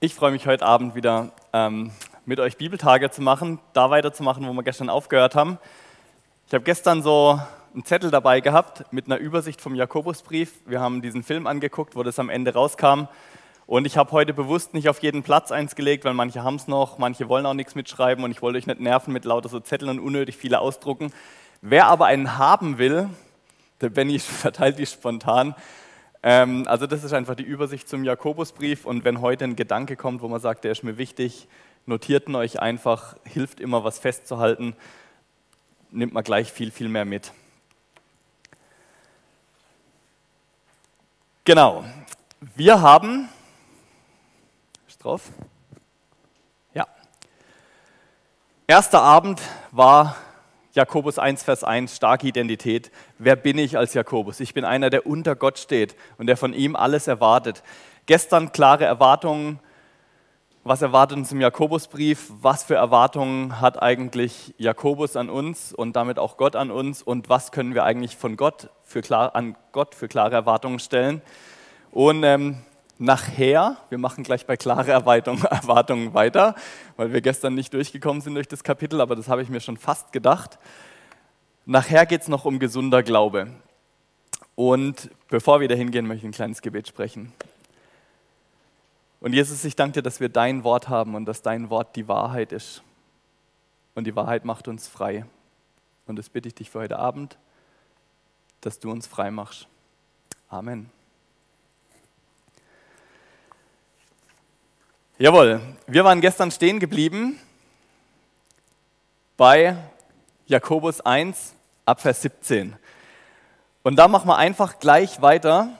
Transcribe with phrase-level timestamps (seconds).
[0.00, 1.90] Ich freue mich heute Abend wieder ähm,
[2.24, 5.58] mit euch Bibeltage zu machen, da weiterzumachen, wo wir gestern aufgehört haben.
[6.46, 7.40] Ich habe gestern so
[7.74, 10.52] einen Zettel dabei gehabt mit einer Übersicht vom Jakobusbrief.
[10.66, 13.08] Wir haben diesen Film angeguckt, wo das am Ende rauskam.
[13.66, 16.68] Und ich habe heute bewusst nicht auf jeden Platz eins gelegt, weil manche haben es
[16.68, 19.58] noch, manche wollen auch nichts mitschreiben und ich wollte euch nicht nerven mit lauter so
[19.58, 21.12] Zetteln und unnötig viele ausdrucken.
[21.60, 23.10] Wer aber einen haben will,
[23.80, 25.56] der Benny verteilt die spontan,
[26.22, 30.20] ähm, also das ist einfach die Übersicht zum Jakobusbrief und wenn heute ein Gedanke kommt,
[30.22, 31.48] wo man sagt, der ist mir wichtig,
[31.86, 34.74] notiert ihn euch einfach, hilft immer was festzuhalten,
[35.90, 37.32] nimmt man gleich viel, viel mehr mit.
[41.44, 41.84] Genau,
[42.56, 43.28] wir haben,
[44.86, 45.30] ist drauf?
[46.74, 46.86] Ja.
[48.66, 50.16] Erster Abend war
[50.78, 52.92] Jakobus 1, Vers 1, starke Identität.
[53.18, 54.38] Wer bin ich als Jakobus?
[54.38, 57.64] Ich bin einer, der unter Gott steht und der von ihm alles erwartet.
[58.06, 59.58] Gestern klare Erwartungen.
[60.62, 62.30] Was erwartet uns im Jakobusbrief?
[62.42, 67.02] Was für Erwartungen hat eigentlich Jakobus an uns und damit auch Gott an uns?
[67.02, 71.22] Und was können wir eigentlich von Gott für klar, an Gott für klare Erwartungen stellen?
[71.90, 72.58] Und ähm,
[72.98, 76.54] nachher, wir machen gleich bei klare Erwartungen weiter,
[76.96, 79.76] weil wir gestern nicht durchgekommen sind durch das Kapitel, aber das habe ich mir schon
[79.76, 80.58] fast gedacht.
[81.64, 83.48] Nachher geht es noch um gesunder Glaube.
[84.54, 87.32] Und bevor wir da hingehen, möchte ich ein kleines Gebet sprechen.
[89.20, 92.08] Und Jesus, ich danke dir, dass wir dein Wort haben und dass dein Wort die
[92.08, 92.82] Wahrheit ist.
[93.94, 95.26] Und die Wahrheit macht uns frei.
[96.06, 97.36] Und das bitte ich dich für heute Abend,
[98.60, 99.68] dass du uns frei machst.
[100.48, 100.97] Amen.
[105.20, 107.40] Jawohl, wir waren gestern stehen geblieben
[109.36, 109.76] bei
[110.46, 112.76] Jakobus 1 ab Vers 17.
[113.82, 115.76] Und da machen wir einfach gleich weiter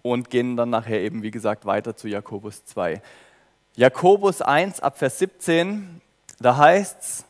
[0.00, 3.02] und gehen dann nachher eben, wie gesagt, weiter zu Jakobus 2.
[3.76, 6.00] Jakobus 1 ab Vers 17,
[6.40, 7.24] da heißt es,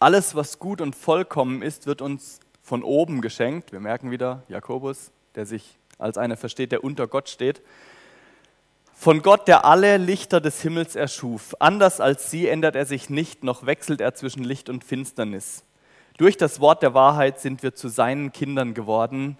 [0.00, 3.70] alles, was gut und vollkommen ist, wird uns von oben geschenkt.
[3.70, 7.62] Wir merken wieder Jakobus, der sich als einer versteht, der unter Gott steht
[8.94, 11.54] von Gott, der alle Lichter des Himmels erschuf.
[11.58, 15.64] Anders als sie ändert er sich nicht, noch wechselt er zwischen Licht und Finsternis.
[16.16, 19.36] Durch das Wort der Wahrheit sind wir zu seinen Kindern geworden,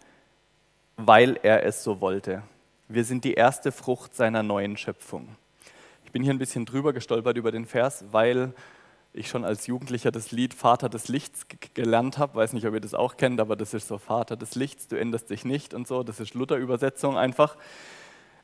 [0.96, 2.42] weil er es so wollte.
[2.88, 5.28] Wir sind die erste Frucht seiner neuen Schöpfung.
[6.04, 8.52] Ich bin hier ein bisschen drüber gestolpert über den Vers, weil
[9.12, 12.34] ich schon als Jugendlicher das Lied Vater des Lichts gelernt habe.
[12.34, 14.98] Weiß nicht, ob ihr das auch kennt, aber das ist so Vater des Lichts, du
[14.98, 16.02] änderst dich nicht und so.
[16.02, 17.56] Das ist Luther-Übersetzung einfach.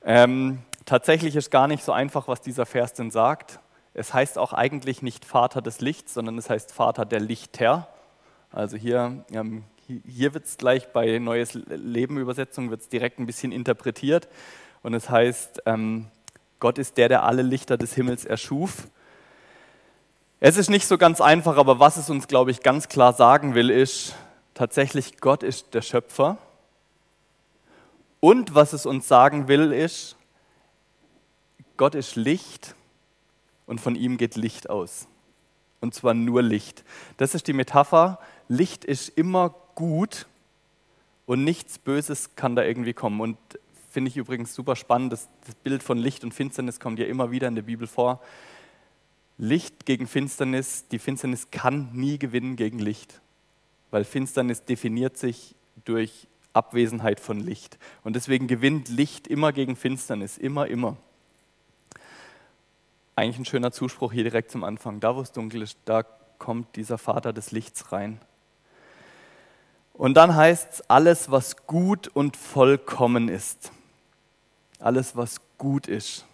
[0.03, 3.61] Ähm, tatsächlich ist gar nicht so einfach, was dieser Vers denn sagt.
[3.93, 7.89] Es heißt auch eigentlich nicht Vater des Lichts, sondern es heißt Vater der Lichter.
[8.51, 9.65] Also hier, ähm,
[10.07, 14.29] hier wird es gleich bei Neues Leben Übersetzung wird direkt ein bisschen interpretiert
[14.83, 16.07] und es heißt, ähm,
[16.59, 18.89] Gott ist der, der alle Lichter des Himmels erschuf.
[20.41, 23.55] Es ist nicht so ganz einfach, aber was es uns, glaube ich, ganz klar sagen
[23.55, 24.15] will, ist
[24.55, 26.39] tatsächlich, Gott ist der Schöpfer
[28.21, 30.17] und was es uns sagen will, ist,
[31.77, 32.75] Gott ist Licht
[33.67, 35.09] und von ihm geht Licht aus.
[35.81, 36.85] Und zwar nur Licht.
[37.17, 38.19] Das ist die Metapher.
[38.49, 40.27] Licht ist immer gut
[41.25, 43.21] und nichts Böses kann da irgendwie kommen.
[43.23, 43.39] Und
[43.89, 47.31] finde ich übrigens super spannend, das, das Bild von Licht und Finsternis kommt ja immer
[47.31, 48.21] wieder in der Bibel vor.
[49.39, 53.23] Licht gegen Finsternis, die Finsternis kann nie gewinnen gegen Licht,
[53.91, 55.55] weil Finsternis definiert sich
[55.87, 57.79] durch Abwesenheit von Licht.
[58.03, 60.97] Und deswegen gewinnt Licht immer gegen Finsternis, immer, immer.
[63.17, 65.01] Eigentlich ein schöner Zuspruch hier direkt zum Anfang.
[65.01, 66.05] Da, wo es dunkel ist, da
[66.39, 68.21] kommt dieser Vater des Lichts rein.
[69.93, 73.71] Und dann heißt es, alles, was gut und vollkommen ist.
[74.79, 76.25] Alles, was gut ist.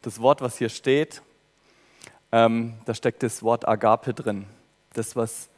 [0.00, 1.22] Das Wort, was hier steht,
[2.32, 4.46] ähm, da steckt das Wort Agape drin.
[4.94, 5.48] Das was,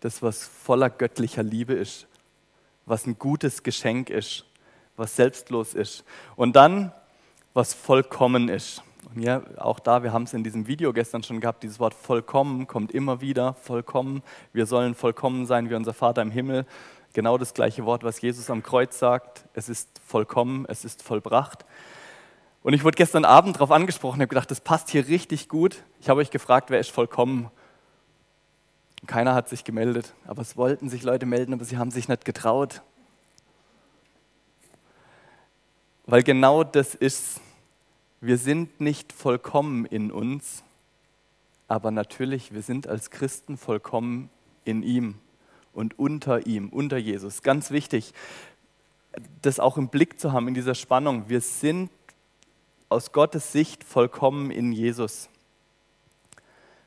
[0.00, 2.06] das, was voller göttlicher Liebe ist
[2.90, 4.44] was ein gutes Geschenk ist,
[4.96, 6.04] was selbstlos ist.
[6.36, 6.92] Und dann,
[7.54, 8.82] was vollkommen ist.
[9.14, 11.94] Und ja, auch da, wir haben es in diesem Video gestern schon gehabt, dieses Wort
[11.94, 14.22] vollkommen kommt immer wieder, vollkommen.
[14.52, 16.66] Wir sollen vollkommen sein wie unser Vater im Himmel.
[17.12, 19.44] Genau das gleiche Wort, was Jesus am Kreuz sagt.
[19.54, 21.64] Es ist vollkommen, es ist vollbracht.
[22.62, 25.82] Und ich wurde gestern Abend darauf angesprochen, habe gedacht, das passt hier richtig gut.
[26.00, 27.50] Ich habe euch gefragt, wer ist vollkommen?
[29.06, 32.24] Keiner hat sich gemeldet, aber es wollten sich Leute melden, aber sie haben sich nicht
[32.24, 32.82] getraut.
[36.06, 37.40] Weil genau das ist,
[38.20, 40.62] wir sind nicht vollkommen in uns,
[41.68, 44.28] aber natürlich, wir sind als Christen vollkommen
[44.64, 45.18] in ihm
[45.72, 47.42] und unter ihm, unter Jesus.
[47.42, 48.12] Ganz wichtig,
[49.40, 51.28] das auch im Blick zu haben in dieser Spannung.
[51.28, 51.90] Wir sind
[52.90, 55.29] aus Gottes Sicht vollkommen in Jesus.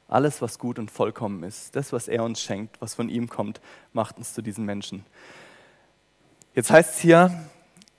[0.07, 3.61] Alles, was gut und vollkommen ist, das, was er uns schenkt, was von ihm kommt,
[3.93, 5.05] macht uns zu diesen Menschen.
[6.53, 7.49] Jetzt heißt es hier,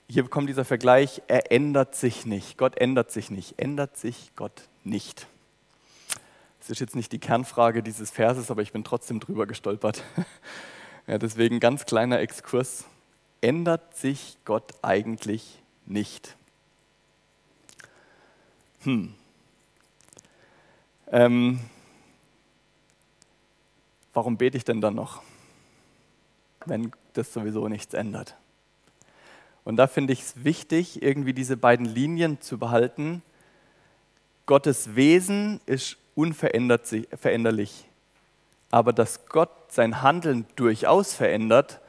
[0.09, 2.59] hier kommt dieser Vergleich, er ändert sich nicht.
[2.59, 3.59] Gott ändert sich nicht.
[3.59, 5.27] Ändert sich Gott nicht?
[6.61, 10.03] Das ist jetzt nicht die Kernfrage dieses Verses, aber ich bin trotzdem drüber gestolpert.
[11.07, 12.87] Ja, deswegen ganz kleiner Exkurs.
[13.43, 16.35] Ändert sich Gott eigentlich nicht?
[18.85, 19.15] Hm.
[21.13, 21.61] Ähm,
[24.15, 25.23] warum bete ich denn dann noch,
[26.65, 28.37] wenn das sowieso nichts ändert?
[29.65, 33.23] Und da finde ich es wichtig, irgendwie diese beiden Linien zu behalten.
[34.47, 37.87] Gottes Wesen ist unveränderlich.
[38.71, 41.81] Aber dass Gott sein Handeln durchaus verändert,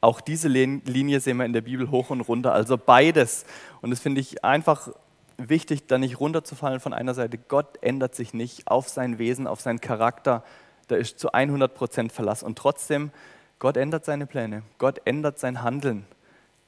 [0.00, 3.44] auch diese Linie sehen wir in der Bibel hoch und runter, also beides.
[3.82, 4.88] Und das finde ich einfach
[5.36, 7.36] wichtig, da nicht runterzufallen von einer Seite.
[7.36, 10.42] Gott ändert sich nicht auf sein Wesen, auf seinen Charakter.
[10.90, 12.42] Da ist zu 100 Prozent Verlass.
[12.42, 13.10] Und trotzdem,
[13.58, 14.62] Gott ändert seine Pläne.
[14.78, 16.06] Gott ändert sein Handeln.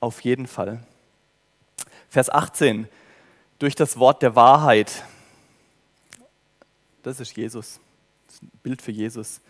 [0.01, 0.83] Auf jeden Fall.
[2.09, 2.89] Vers 18.
[3.59, 5.05] Durch das Wort der Wahrheit
[7.03, 7.81] das ist Jesus.
[8.27, 9.41] Das ist ein Bild für Jesus.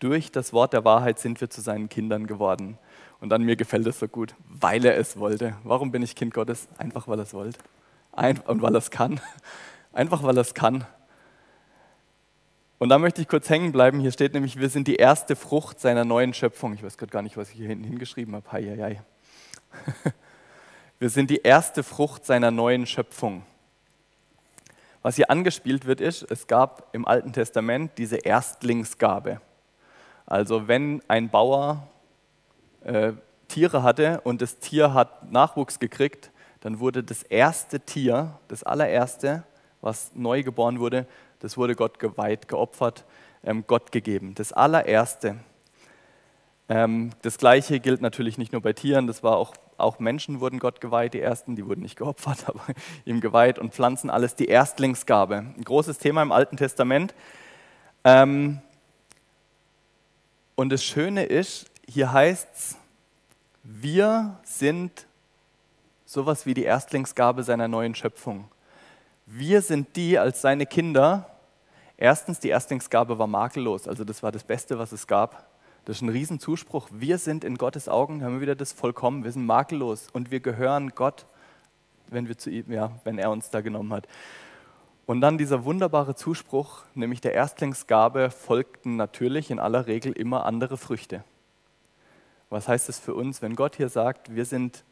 [0.00, 2.78] Durch das Wort der Wahrheit sind wir zu seinen Kindern geworden.
[3.20, 5.56] Und an mir gefällt es so gut, weil er es wollte.
[5.64, 6.68] Warum bin ich Kind Gottes?
[6.76, 7.58] Einfach weil er es wollte.
[8.12, 9.20] Ein und weil er es kann.
[9.92, 10.86] Einfach weil er es kann.
[12.78, 13.98] Und da möchte ich kurz hängen bleiben.
[13.98, 16.74] Hier steht nämlich, wir sind die erste Frucht seiner neuen Schöpfung.
[16.74, 18.52] Ich weiß gerade gar nicht, was ich hier hinten hingeschrieben habe.
[18.52, 20.12] Hei, hei, hei.
[21.00, 23.44] Wir sind die erste Frucht seiner neuen Schöpfung.
[25.02, 29.40] Was hier angespielt wird, ist, es gab im Alten Testament diese Erstlingsgabe.
[30.26, 31.86] Also wenn ein Bauer
[32.82, 33.12] äh,
[33.46, 39.44] Tiere hatte und das Tier hat Nachwuchs gekriegt, dann wurde das erste Tier, das allererste,
[39.80, 41.06] was neu geboren wurde,
[41.40, 43.04] das wurde Gott geweiht, geopfert,
[43.44, 44.34] ähm, Gott gegeben.
[44.34, 45.36] Das allererste.
[46.68, 50.58] Ähm, das gleiche gilt natürlich nicht nur bei Tieren, das war auch auch Menschen wurden
[50.58, 52.64] Gott geweiht, die ersten, die wurden nicht geopfert, aber
[53.04, 55.36] ihm geweiht und Pflanzen, alles die Erstlingsgabe.
[55.36, 57.14] Ein großes Thema im Alten Testament.
[58.04, 58.60] Ähm,
[60.56, 62.76] und das Schöne ist, hier heißt es,
[63.62, 65.06] wir sind
[66.04, 68.48] sowas wie die Erstlingsgabe seiner neuen Schöpfung.
[69.30, 71.28] Wir sind die als seine Kinder.
[71.98, 75.50] Erstens, die Erstlingsgabe war makellos, also das war das Beste, was es gab.
[75.84, 76.88] Das ist ein Riesenzuspruch.
[76.92, 80.40] Wir sind in Gottes Augen, haben wir wieder das vollkommen, wir sind makellos und wir
[80.40, 81.26] gehören Gott,
[82.06, 84.08] wenn, wir zu ihm, ja, wenn er uns da genommen hat.
[85.04, 90.78] Und dann dieser wunderbare Zuspruch, nämlich der Erstlingsgabe, folgten natürlich in aller Regel immer andere
[90.78, 91.22] Früchte.
[92.48, 94.84] Was heißt das für uns, wenn Gott hier sagt, wir sind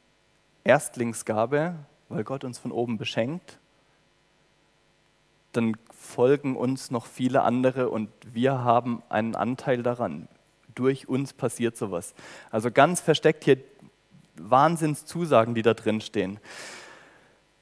[0.62, 1.74] Erstlingsgabe,
[2.10, 3.58] weil Gott uns von oben beschenkt,
[5.56, 10.28] dann folgen uns noch viele andere und wir haben einen Anteil daran
[10.76, 12.14] durch uns passiert sowas.
[12.50, 13.58] Also ganz versteckt hier
[14.38, 16.38] Wahnsinnszusagen, die da drin stehen.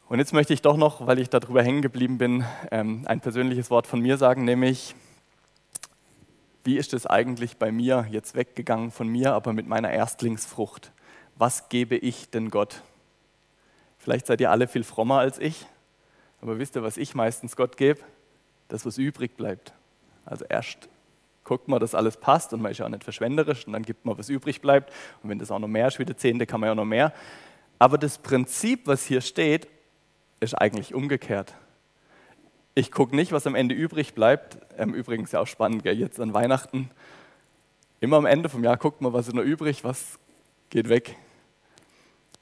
[0.09, 3.71] Und jetzt möchte ich doch noch, weil ich darüber hängen geblieben bin, ähm, ein persönliches
[3.71, 4.95] Wort von mir sagen, nämlich,
[6.63, 10.93] wie ist es eigentlich bei mir jetzt weggegangen von mir, aber mit meiner Erstlingsfrucht?
[11.37, 12.83] Was gebe ich denn Gott?
[13.99, 15.67] Vielleicht seid ihr alle viel frommer als ich,
[16.45, 18.01] aber wisst ihr, was ich meistens Gott gebe?
[18.69, 19.73] Das, was übrig bleibt.
[20.27, 20.91] Also erst
[21.43, 24.05] guckt man, dass alles passt und man ist ja auch nicht verschwenderisch und dann gibt
[24.05, 24.93] man, was übrig bleibt.
[25.23, 27.15] Und wenn das auch noch mehr ist wie der Zehnte, kann man ja noch mehr.
[27.79, 29.69] Aber das Prinzip, was hier steht,
[30.41, 31.55] ist eigentlich umgekehrt.
[32.75, 34.59] Ich gucke nicht, was am Ende übrig bleibt.
[34.77, 35.99] Ähm, übrigens ja auch spannend, gell?
[35.99, 36.91] jetzt an Weihnachten.
[38.01, 40.19] Immer am Ende vom Jahr guckt man, was ist noch übrig, was
[40.69, 41.17] geht weg.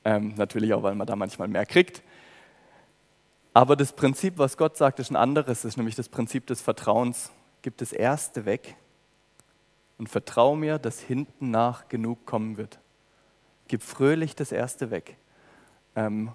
[0.04, 2.02] Ähm, natürlich auch, weil man da manchmal mehr kriegt.
[3.54, 7.30] Aber das Prinzip, was Gott sagt, ist ein anderes, ist nämlich das Prinzip des Vertrauens.
[7.60, 8.76] Gibt das Erste weg
[9.98, 12.80] und vertrau mir, dass hinten nach genug kommen wird.
[13.68, 15.16] Gib fröhlich das Erste weg
[15.94, 16.32] ähm,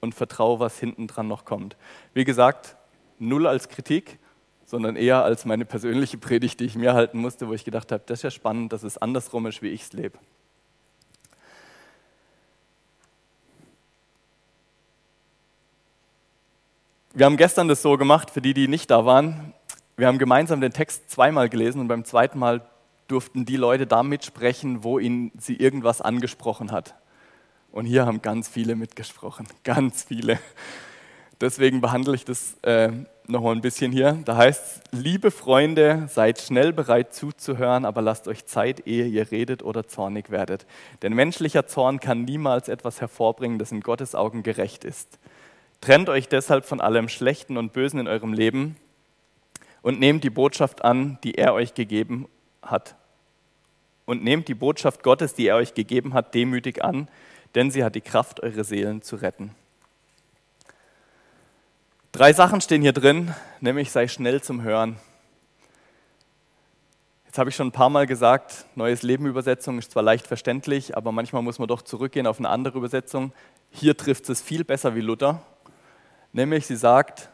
[0.00, 1.76] und vertraue, was hinten dran noch kommt.
[2.14, 2.76] Wie gesagt,
[3.18, 4.18] null als Kritik,
[4.64, 8.02] sondern eher als meine persönliche Predigt, die ich mir halten musste, wo ich gedacht habe,
[8.06, 10.18] das ist ja spannend, dass es andersrum ist, wie ich es lebe.
[17.20, 19.52] Wir haben gestern das so gemacht, für die, die nicht da waren.
[19.98, 22.62] Wir haben gemeinsam den Text zweimal gelesen und beim zweiten Mal
[23.08, 26.94] durften die Leute da mitsprechen, wo ihnen sie irgendwas angesprochen hat.
[27.72, 30.38] Und hier haben ganz viele mitgesprochen, ganz viele.
[31.42, 32.90] Deswegen behandle ich das äh,
[33.26, 34.18] nochmal ein bisschen hier.
[34.24, 39.30] Da heißt es, liebe Freunde, seid schnell bereit zuzuhören, aber lasst euch Zeit, ehe ihr
[39.30, 40.64] redet oder zornig werdet.
[41.02, 45.18] Denn menschlicher Zorn kann niemals etwas hervorbringen, das in Gottes Augen gerecht ist.
[45.80, 48.76] Trennt euch deshalb von allem Schlechten und Bösen in eurem Leben
[49.82, 52.28] und nehmt die Botschaft an, die er euch gegeben
[52.62, 52.96] hat.
[54.04, 57.08] Und nehmt die Botschaft Gottes, die er euch gegeben hat, demütig an,
[57.54, 59.54] denn sie hat die Kraft, eure Seelen zu retten.
[62.12, 64.96] Drei Sachen stehen hier drin, nämlich sei schnell zum Hören.
[67.24, 70.96] Jetzt habe ich schon ein paar Mal gesagt, Neues Leben Übersetzung ist zwar leicht verständlich,
[70.96, 73.32] aber manchmal muss man doch zurückgehen auf eine andere Übersetzung.
[73.70, 75.40] Hier trifft es viel besser wie Luther.
[76.32, 77.28] Nämlich sie sagt,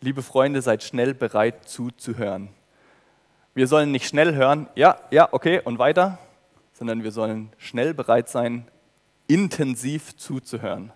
[0.00, 2.48] liebe Freunde, seid schnell bereit zuzuhören.
[3.54, 6.18] Wir sollen nicht schnell hören, ja, ja, okay, und weiter,
[6.72, 8.68] sondern wir sollen schnell bereit sein,
[9.28, 10.92] intensiv zuzuhören.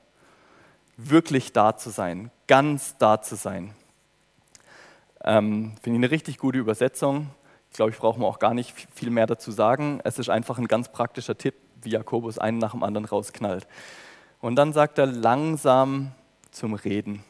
[0.97, 3.75] Wirklich da zu sein, ganz da zu sein.
[5.25, 7.31] Ähm, Finde ich eine richtig gute Übersetzung.
[7.71, 10.01] Ich glaube, ich brauche auch gar nicht viel mehr dazu sagen.
[10.05, 13.67] Es ist einfach ein ganz praktischer Tipp, wie Jakobus einen nach dem anderen rausknallt.
[14.41, 16.13] Und dann sagt er langsam
[16.50, 17.25] zum Reden.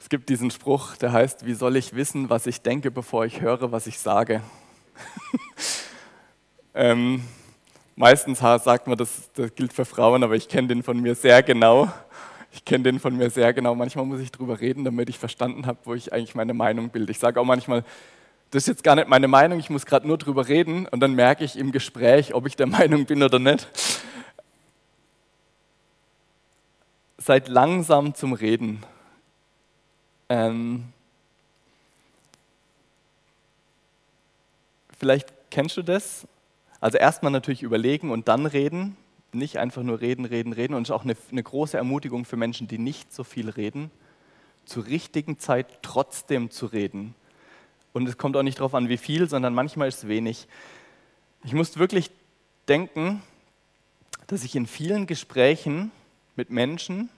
[0.00, 3.40] Es gibt diesen Spruch, der heißt, wie soll ich wissen, was ich denke, bevor ich
[3.40, 4.40] höre, was ich sage?
[6.74, 7.24] ähm,
[7.96, 11.42] meistens sagt man, das, das gilt für Frauen, aber ich kenne den von mir sehr
[11.42, 11.92] genau.
[12.52, 13.74] Ich kenne den von mir sehr genau.
[13.74, 17.10] Manchmal muss ich drüber reden, damit ich verstanden habe, wo ich eigentlich meine Meinung bilde.
[17.10, 17.84] Ich sage auch manchmal,
[18.50, 21.14] das ist jetzt gar nicht meine Meinung, ich muss gerade nur drüber reden und dann
[21.14, 23.66] merke ich im Gespräch, ob ich der Meinung bin oder nicht.
[27.26, 28.84] Seid langsam zum Reden.
[30.28, 30.84] Ähm,
[34.96, 36.28] vielleicht kennst du das.
[36.80, 38.96] Also erstmal natürlich überlegen und dann reden.
[39.32, 40.74] Nicht einfach nur reden, reden, reden.
[40.74, 43.90] Und es ist auch eine, eine große Ermutigung für Menschen, die nicht so viel reden,
[44.64, 47.16] zur richtigen Zeit trotzdem zu reden.
[47.92, 50.46] Und es kommt auch nicht darauf an, wie viel, sondern manchmal ist es wenig.
[51.42, 52.12] Ich musste wirklich
[52.68, 53.20] denken,
[54.28, 55.90] dass ich in vielen Gesprächen
[56.36, 57.10] mit Menschen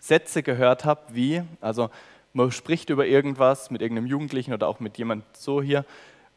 [0.00, 1.90] Sätze gehört habe, wie, also
[2.32, 5.84] man spricht über irgendwas mit irgendeinem Jugendlichen oder auch mit jemand so hier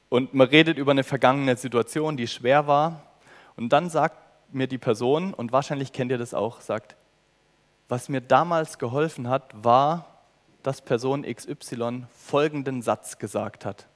[0.09, 3.01] und man redet über eine vergangene Situation, die schwer war
[3.55, 4.17] und dann sagt
[4.53, 6.95] mir die Person, und wahrscheinlich kennt ihr das auch, sagt,
[7.89, 10.07] was mir damals geholfen hat, war,
[10.61, 13.87] dass Person XY folgenden Satz gesagt hat.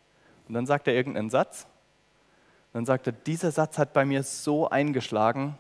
[0.48, 1.68] Und dann sagt er irgendeinen Satz.
[2.74, 5.58] Dann sagt er, dieser Satz hat bei mir so eingeschlagen,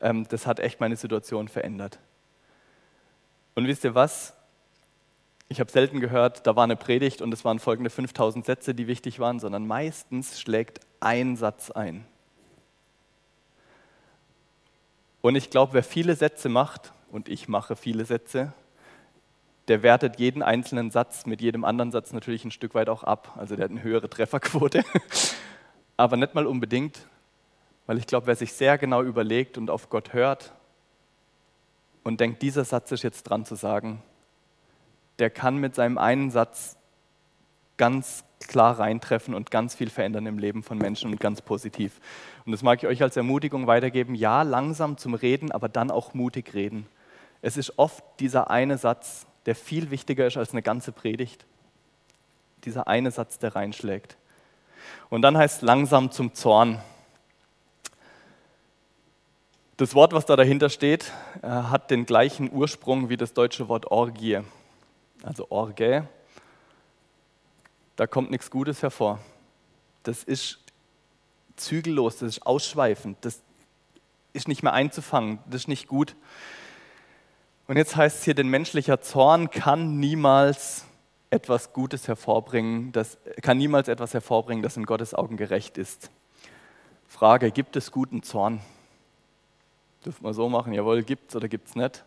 [0.00, 1.98] ähm, das hat echt meine Situation verändert.
[3.58, 4.34] Und wisst ihr was?
[5.48, 8.86] Ich habe selten gehört, da war eine Predigt und es waren folgende 5000 Sätze, die
[8.86, 12.06] wichtig waren, sondern meistens schlägt ein Satz ein.
[15.22, 18.52] Und ich glaube, wer viele Sätze macht, und ich mache viele Sätze,
[19.66, 23.34] der wertet jeden einzelnen Satz mit jedem anderen Satz natürlich ein Stück weit auch ab.
[23.38, 24.84] Also der hat eine höhere Trefferquote.
[25.96, 27.08] Aber nicht mal unbedingt,
[27.86, 30.52] weil ich glaube, wer sich sehr genau überlegt und auf Gott hört
[32.04, 34.02] und denkt, dieser Satz ist jetzt dran zu sagen,
[35.18, 36.76] der kann mit seinem einen Satz
[37.76, 42.00] ganz klar reintreffen und ganz viel verändern im Leben von Menschen und ganz positiv.
[42.44, 44.14] Und das mag ich euch als Ermutigung weitergeben.
[44.14, 46.86] Ja, langsam zum Reden, aber dann auch mutig reden.
[47.42, 51.46] Es ist oft dieser eine Satz, der viel wichtiger ist als eine ganze Predigt.
[52.64, 54.16] Dieser eine Satz, der reinschlägt.
[55.10, 56.80] Und dann heißt langsam zum Zorn.
[59.78, 63.92] Das Wort, was da dahinter steht, äh, hat den gleichen Ursprung wie das deutsche Wort
[63.92, 64.40] Orgie,
[65.22, 66.08] also Orge.
[67.94, 69.20] Da kommt nichts Gutes hervor.
[70.02, 70.58] Das ist
[71.54, 73.40] zügellos, das ist ausschweifend, das
[74.32, 76.16] ist nicht mehr einzufangen, das ist nicht gut.
[77.68, 80.86] Und jetzt heißt es hier, denn menschlicher Zorn kann niemals
[81.30, 86.10] etwas Gutes hervorbringen, das kann niemals etwas hervorbringen, das in Gottes Augen gerecht ist.
[87.06, 88.60] Frage, gibt es guten Zorn?
[90.08, 92.02] Dürfen wir so machen, jawohl, gibt es oder gibt es nicht?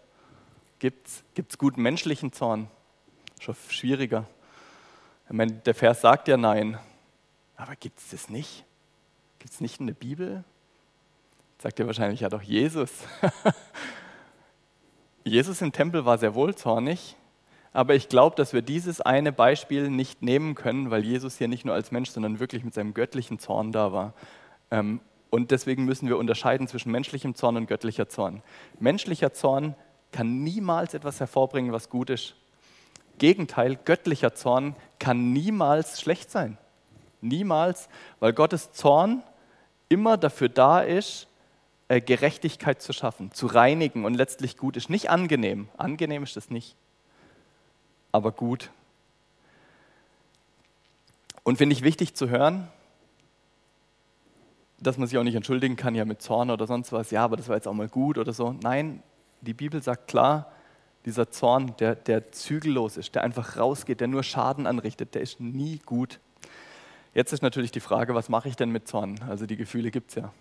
[0.80, 2.68] Gibt es guten menschlichen Zorn?
[3.40, 4.26] Schon schwieriger.
[5.28, 6.80] Ich meine, der Vers sagt ja nein,
[7.56, 8.66] aber gibt es das nicht?
[9.38, 10.44] Gibt es nicht in der Bibel?
[11.60, 12.90] Sagt ihr wahrscheinlich, ja doch Jesus.
[15.24, 17.16] Jesus im Tempel war sehr wohl zornig,
[17.72, 21.66] aber ich glaube, dass wir dieses eine Beispiel nicht nehmen können, weil Jesus hier nicht
[21.66, 24.16] nur als Mensch, sondern wirklich mit seinem göttlichen Zorn da war.
[24.72, 28.44] Ähm, und deswegen müssen wir unterscheiden zwischen menschlichem Zorn und göttlicher Zorn.
[28.80, 29.76] Menschlicher Zorn
[30.12, 32.36] kann niemals etwas hervorbringen, was gut ist.
[33.18, 36.58] Gegenteil, göttlicher Zorn kann niemals schlecht sein.
[37.22, 37.88] Niemals,
[38.20, 39.24] weil Gottes Zorn
[39.88, 41.28] immer dafür da ist,
[41.88, 44.90] äh, Gerechtigkeit zu schaffen, zu reinigen und letztlich gut ist.
[44.90, 46.76] Nicht angenehm, angenehm ist das nicht,
[48.12, 48.70] aber gut.
[51.44, 52.68] Und finde ich wichtig zu hören,
[54.82, 57.38] dass man sich auch nicht entschuldigen kann, ja mit Zorn oder sonst was, ja, aber
[57.38, 58.56] das war jetzt auch mal gut oder so.
[58.62, 59.02] Nein,
[59.42, 60.52] die Bibel sagt klar,
[61.06, 65.40] dieser Zorn, der, der zügellos ist, der einfach rausgeht, der nur Schaden anrichtet, der ist
[65.40, 66.20] nie gut.
[67.14, 69.20] Jetzt ist natürlich die Frage, was mache ich denn mit Zorn?
[69.28, 70.32] Also die Gefühle gibt es ja.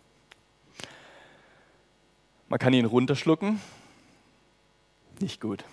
[2.49, 3.61] Man kann ihn runterschlucken,
[5.21, 5.65] nicht gut.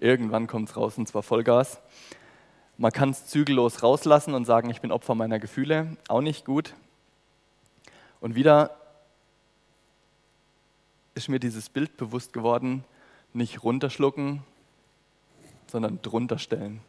[0.00, 1.80] Irgendwann kommt es raus und zwar Vollgas.
[2.76, 6.74] Man kann es zügellos rauslassen und sagen, ich bin Opfer meiner Gefühle, auch nicht gut.
[8.24, 8.70] Und wieder
[11.14, 12.82] ist mir dieses Bild bewusst geworden,
[13.34, 14.42] nicht runterschlucken,
[15.66, 16.80] sondern drunter stellen.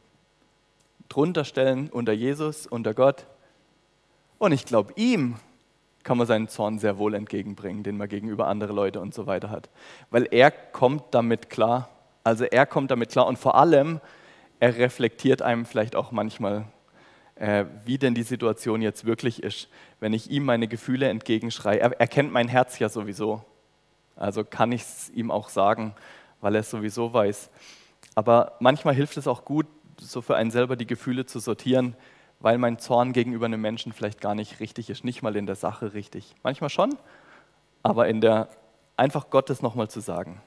[1.09, 3.25] Drunter stellen unter Jesus, unter Gott.
[4.37, 5.35] Und ich glaube, ihm
[6.03, 9.49] kann man seinen Zorn sehr wohl entgegenbringen, den man gegenüber andere Leute und so weiter
[9.49, 9.69] hat.
[10.11, 11.89] Weil er kommt damit klar.
[12.23, 13.99] Also er kommt damit klar und vor allem,
[14.61, 16.63] er reflektiert einem vielleicht auch manchmal,
[17.35, 21.79] äh, wie denn die Situation jetzt wirklich ist, wenn ich ihm meine Gefühle entgegenschreie.
[21.79, 23.43] Er, er kennt mein Herz ja sowieso.
[24.15, 25.93] Also kann ich es ihm auch sagen,
[26.41, 27.49] weil er es sowieso weiß.
[28.15, 29.67] Aber manchmal hilft es auch gut,
[29.99, 31.95] so für einen selber die Gefühle zu sortieren,
[32.39, 35.55] weil mein Zorn gegenüber einem Menschen vielleicht gar nicht richtig ist, nicht mal in der
[35.55, 36.35] Sache richtig.
[36.43, 36.97] Manchmal schon,
[37.83, 38.49] aber in der
[38.97, 40.41] einfach Gottes nochmal zu sagen.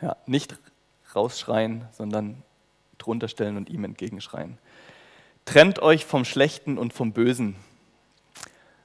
[0.00, 0.56] Ja, nicht
[1.14, 2.42] rausschreien, sondern
[2.98, 4.58] drunter stellen und ihm entgegenschreien.
[5.44, 7.56] Trennt euch vom Schlechten und vom Bösen.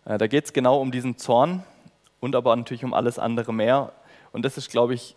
[0.05, 1.63] Äh, da geht es genau um diesen Zorn,
[2.19, 3.93] und aber natürlich um alles andere mehr.
[4.31, 5.15] Und das ist, glaube ich,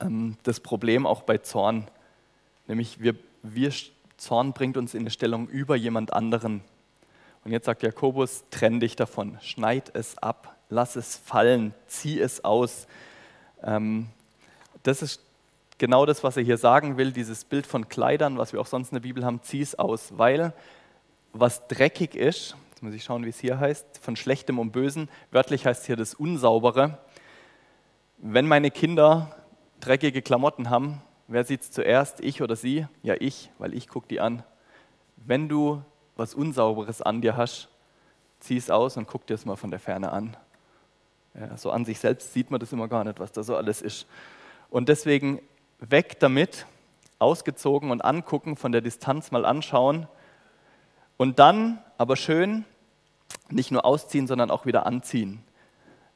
[0.00, 1.88] ähm, das Problem auch bei Zorn.
[2.66, 3.72] Nämlich wir, wir,
[4.16, 6.62] Zorn bringt uns in eine Stellung über jemand anderen.
[7.44, 12.44] Und jetzt sagt Jakobus, trenn dich davon, schneid es ab, lass es fallen, zieh es
[12.44, 12.88] aus.
[13.62, 14.08] Ähm,
[14.82, 15.22] das ist
[15.78, 18.90] genau das, was er hier sagen will, dieses Bild von Kleidern, was wir auch sonst
[18.90, 20.52] in der Bibel haben, zieh es aus, weil
[21.32, 23.98] was dreckig ist, Jetzt muss ich schauen, wie es hier heißt.
[24.00, 25.08] Von Schlechtem und Bösen.
[25.32, 26.98] Wörtlich heißt hier das Unsaubere.
[28.18, 29.34] Wenn meine Kinder
[29.80, 32.20] dreckige Klamotten haben, wer sieht es zuerst?
[32.20, 32.86] Ich oder sie?
[33.02, 34.44] Ja, ich, weil ich gucke die an.
[35.16, 35.82] Wenn du
[36.14, 37.68] was Unsauberes an dir hast,
[38.38, 40.36] zieh es aus und guck dir es mal von der Ferne an.
[41.34, 43.82] Ja, so an sich selbst sieht man das immer gar nicht, was da so alles
[43.82, 44.06] ist.
[44.70, 45.40] Und deswegen
[45.80, 46.66] weg damit,
[47.18, 50.06] ausgezogen und angucken, von der Distanz mal anschauen
[51.16, 52.64] und dann aber schön
[53.50, 55.42] nicht nur ausziehen, sondern auch wieder anziehen.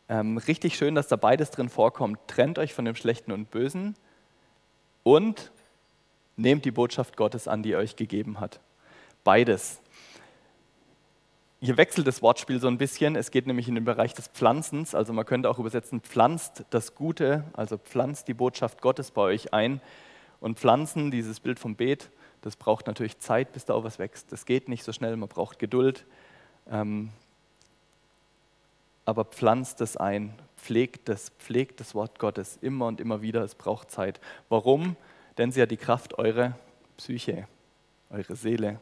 [0.08, 2.18] Ähm, richtig schön, dass da beides drin vorkommt.
[2.26, 3.96] Trennt euch von dem Schlechten und Bösen
[5.02, 5.50] und
[6.36, 8.60] nehmt die Botschaft Gottes an, die er euch gegeben hat.
[9.24, 9.81] Beides.
[11.64, 13.14] Hier wechselt das Wortspiel so ein bisschen.
[13.14, 14.96] Es geht nämlich in den Bereich des Pflanzens.
[14.96, 19.54] Also man könnte auch übersetzen, pflanzt das Gute, also pflanzt die Botschaft Gottes bei euch
[19.54, 19.80] ein.
[20.40, 24.32] Und pflanzen, dieses Bild vom Beet, das braucht natürlich Zeit, bis da auch was wächst.
[24.32, 26.04] Das geht nicht so schnell, man braucht Geduld.
[26.68, 27.10] Ähm,
[29.04, 33.44] aber pflanzt es ein, pflegt das, pflegt das Wort Gottes immer und immer wieder.
[33.44, 34.20] Es braucht Zeit.
[34.48, 34.96] Warum?
[35.38, 36.56] Denn sie hat die Kraft, eure
[36.96, 37.46] Psyche,
[38.10, 38.80] eure Seele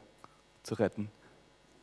[0.62, 1.10] zu retten.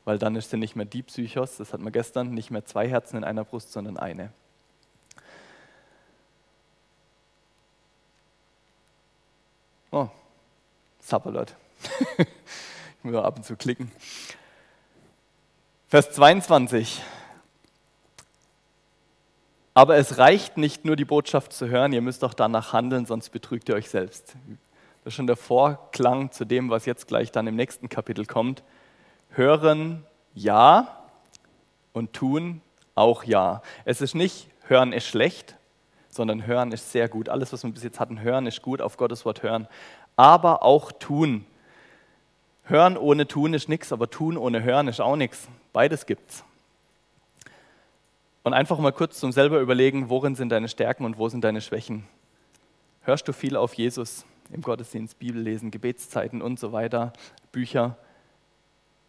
[0.08, 2.88] Weil dann ist sie nicht mehr die Psychos, das hat man gestern, nicht mehr zwei
[2.88, 4.32] Herzen in einer Brust, sondern eine.
[9.92, 10.08] Oh,
[11.02, 11.54] Sapperlot
[12.20, 12.26] ich
[13.04, 13.92] muss auch ab und zu klicken.
[15.90, 17.02] Vers 22.
[19.74, 23.32] Aber es reicht nicht nur die Botschaft zu hören, ihr müsst auch danach handeln, sonst
[23.32, 24.38] betrügt ihr euch selbst.
[25.04, 28.64] Das ist schon der Vorklang zu dem, was jetzt gleich dann im nächsten Kapitel kommt.
[29.38, 31.04] Hören ja
[31.94, 32.62] und tun
[32.96, 33.62] auch ja.
[33.86, 35.56] Es ist nicht, hören ist schlecht,
[36.10, 37.30] sondern hören ist sehr gut.
[37.30, 39.68] Alles, was wir bis jetzt hatten, hören ist gut, auf Gottes Wort hören.
[40.16, 41.46] Aber auch tun
[42.70, 45.48] Hören ohne Tun ist nichts, aber Tun ohne Hören ist auch nichts.
[45.72, 46.44] Beides gibt's.
[48.44, 51.62] Und einfach mal kurz zum selber überlegen, worin sind deine Stärken und wo sind deine
[51.62, 52.06] Schwächen.
[53.04, 57.14] Hörst du viel auf Jesus im Gottesdienst, Bibellesen, Gebetszeiten und so weiter,
[57.54, 57.96] Bücher,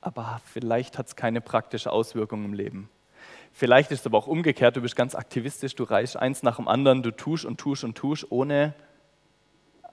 [0.00, 2.88] aber vielleicht hat es keine praktische Auswirkung im Leben.
[3.52, 6.68] Vielleicht ist es aber auch umgekehrt, du bist ganz aktivistisch, du reichst eins nach dem
[6.68, 8.74] anderen, du tust und tust und tust, ohne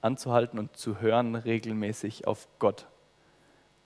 [0.02, 2.86] anzuhalten und zu hören regelmäßig auf Gott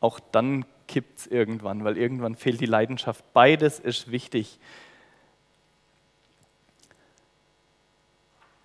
[0.00, 3.22] auch dann kippt es irgendwann, weil irgendwann fehlt die Leidenschaft.
[3.33, 4.59] Beides ist wichtig.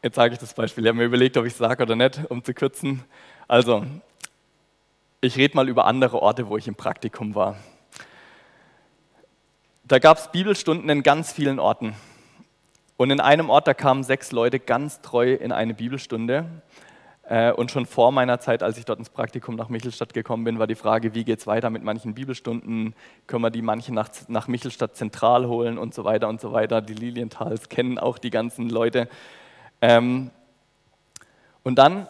[0.01, 0.83] Jetzt sage ich das Beispiel.
[0.83, 3.03] Ich habe mir überlegt, ob ich es sage oder nicht, um zu kürzen.
[3.47, 3.85] Also,
[5.25, 7.57] ich rede mal über andere Orte, wo ich im Praktikum war.
[9.83, 11.95] Da gab es Bibelstunden in ganz vielen Orten.
[12.97, 16.45] Und in einem Ort, da kamen sechs Leute ganz treu in eine Bibelstunde.
[17.23, 20.59] Äh, und schon vor meiner Zeit, als ich dort ins Praktikum nach Michelstadt gekommen bin,
[20.59, 22.93] war die Frage, wie geht es weiter mit manchen Bibelstunden?
[23.25, 26.81] Können wir die manche nach, nach Michelstadt zentral holen und so weiter und so weiter?
[26.81, 29.09] Die Lilienthals kennen auch die ganzen Leute.
[29.81, 30.29] Ähm,
[31.63, 32.07] und dann,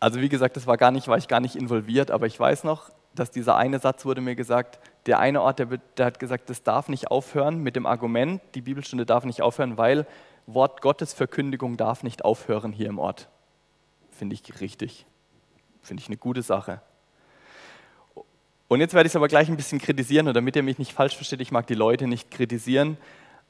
[0.00, 2.64] also wie gesagt, das war gar nicht, war ich gar nicht involviert, aber ich weiß
[2.64, 6.48] noch, dass dieser eine Satz wurde mir gesagt, der eine Ort, der, der hat gesagt,
[6.48, 10.06] das darf nicht aufhören mit dem Argument, die Bibelstunde darf nicht aufhören, weil
[10.46, 13.28] Wort Gottes Verkündigung darf nicht aufhören hier im Ort.
[14.10, 15.06] Finde ich richtig.
[15.82, 16.80] Finde ich eine gute Sache.
[18.68, 20.92] Und jetzt werde ich es aber gleich ein bisschen kritisieren, und damit ihr mich nicht
[20.92, 22.96] falsch versteht, ich mag die Leute nicht kritisieren,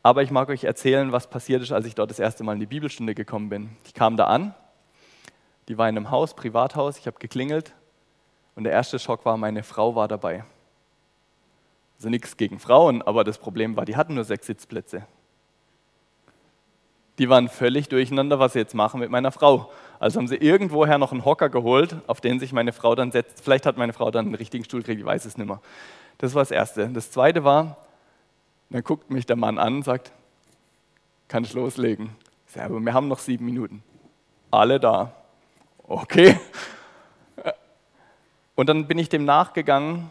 [0.03, 2.61] aber ich mag euch erzählen, was passiert ist, als ich dort das erste Mal in
[2.61, 3.77] die Bibelstunde gekommen bin.
[3.85, 4.55] Ich kam da an,
[5.71, 7.73] die war in einem Haus, Privathaus, ich habe geklingelt
[8.57, 10.45] und der erste Schock war, meine Frau war dabei.
[11.97, 15.07] Also nichts gegen Frauen, aber das Problem war, die hatten nur sechs Sitzplätze.
[17.19, 19.71] Die waren völlig durcheinander, was sie jetzt machen mit meiner Frau.
[20.01, 23.41] Also haben sie irgendwoher noch einen Hocker geholt, auf den sich meine Frau dann setzt.
[23.41, 25.61] Vielleicht hat meine Frau dann einen richtigen Stuhl gekriegt, ich weiß es nicht mehr.
[26.19, 26.89] Das war das Erste.
[26.89, 27.77] Das Zweite war,
[28.71, 30.11] dann guckt mich der Mann an und sagt,
[31.29, 32.11] kann ich loslegen?
[32.49, 33.85] Ich sage, aber wir haben noch sieben Minuten.
[34.51, 35.15] Alle da.
[35.91, 36.39] Okay.
[38.55, 40.09] Und dann bin ich dem nachgegangen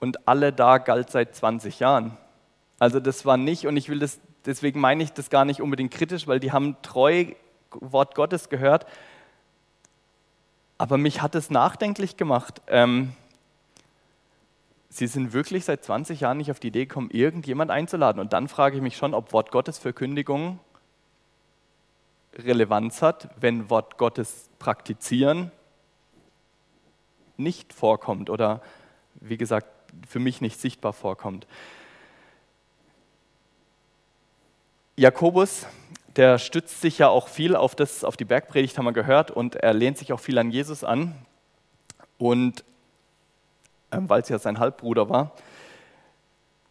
[0.00, 2.18] und alle da galt seit 20 Jahren.
[2.80, 5.92] Also das war nicht, und ich will das, deswegen meine ich das gar nicht unbedingt
[5.92, 7.26] kritisch, weil die haben treu
[7.70, 8.84] Wort Gottes gehört,
[10.76, 12.60] aber mich hat es nachdenklich gemacht.
[12.66, 13.12] Ähm,
[14.88, 18.20] Sie sind wirklich seit 20 Jahren nicht auf die Idee gekommen, irgendjemand einzuladen.
[18.20, 20.58] Und dann frage ich mich schon, ob Wort Gottes Verkündigung
[22.34, 25.50] Relevanz hat, wenn Wort Gottes praktizieren
[27.36, 28.62] nicht vorkommt oder,
[29.14, 29.66] wie gesagt,
[30.06, 31.46] für mich nicht sichtbar vorkommt.
[34.96, 35.66] Jakobus
[36.16, 39.56] der stützt sich ja auch viel auf, das, auf die Bergpredigt, haben wir gehört, und
[39.56, 41.14] er lehnt sich auch viel an Jesus an.
[42.18, 42.64] Und
[43.90, 45.32] ähm, weil es ja sein Halbbruder war.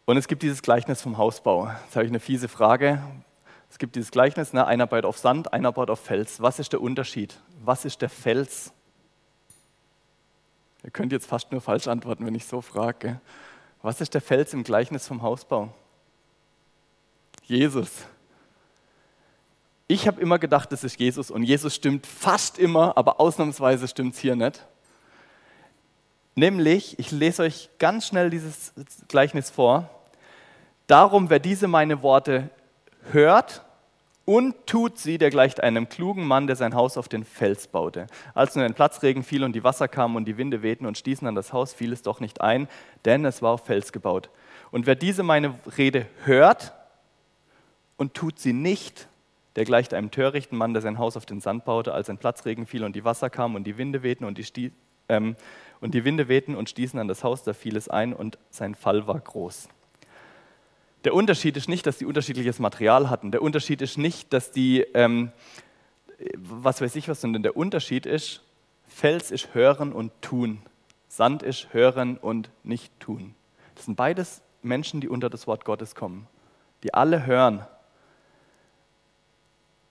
[0.04, 1.68] Und es gibt dieses Gleichnis vom Hausbau.
[1.84, 3.02] Jetzt habe ich eine fiese Frage.
[3.72, 4.66] Es gibt dieses Gleichnis, ne?
[4.66, 6.42] einer baut auf Sand, einer baut auf Fels.
[6.42, 7.40] Was ist der Unterschied?
[7.64, 8.70] Was ist der Fels?
[10.84, 13.18] Ihr könnt jetzt fast nur falsch antworten, wenn ich so frage.
[13.80, 15.72] Was ist der Fels im Gleichnis vom Hausbau?
[17.44, 17.90] Jesus.
[19.88, 24.12] Ich habe immer gedacht, das ist Jesus und Jesus stimmt fast immer, aber ausnahmsweise stimmt
[24.16, 24.66] es hier nicht.
[26.34, 28.74] Nämlich, ich lese euch ganz schnell dieses
[29.08, 29.88] Gleichnis vor.
[30.86, 32.50] Darum, wer diese meine Worte
[33.10, 33.64] hört
[34.24, 38.06] und tut sie, der gleicht einem klugen Mann, der sein Haus auf den Fels baute.
[38.34, 41.26] Als nun ein Platzregen fiel und die Wasser kamen und die Winde wehten und stießen
[41.26, 42.68] an das Haus, fiel es doch nicht ein,
[43.04, 44.30] denn es war auf Fels gebaut.
[44.70, 46.72] Und wer diese meine Rede hört
[47.96, 49.08] und tut sie nicht,
[49.56, 52.66] der gleicht einem törichten Mann, der sein Haus auf den Sand baute, als ein Platzregen
[52.66, 54.72] fiel und die Wasser kamen und die Winde wehten und die,
[55.08, 55.36] ähm,
[55.80, 58.74] und die Winde wehten und stießen an das Haus, da fiel es ein und sein
[58.74, 59.68] Fall war groß.
[61.04, 63.30] Der Unterschied ist nicht, dass die unterschiedliches Material hatten.
[63.32, 65.32] Der Unterschied ist nicht, dass die, ähm,
[66.36, 68.42] was weiß ich was, sondern der Unterschied ist,
[68.86, 70.62] Fels ist hören und tun.
[71.08, 73.34] Sand ist hören und nicht tun.
[73.74, 76.26] Das sind beides Menschen, die unter das Wort Gottes kommen.
[76.82, 77.66] Die alle hören,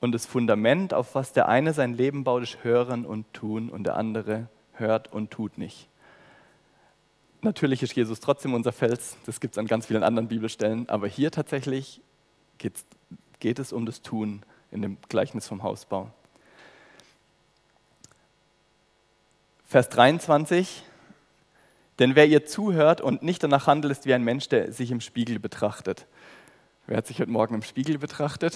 [0.01, 3.83] und das Fundament, auf was der eine sein Leben baut, ist hören und tun und
[3.83, 5.87] der andere hört und tut nicht.
[7.43, 11.07] Natürlich ist Jesus trotzdem unser Fels, das gibt es an ganz vielen anderen Bibelstellen, aber
[11.07, 11.99] hier tatsächlich
[12.59, 16.11] geht es um das Tun in dem Gleichnis vom Hausbau.
[19.65, 20.83] Vers 23,
[21.97, 25.01] denn wer ihr zuhört und nicht danach handelt, ist wie ein Mensch, der sich im
[25.01, 26.05] Spiegel betrachtet.
[26.85, 28.55] Wer hat sich heute Morgen im Spiegel betrachtet?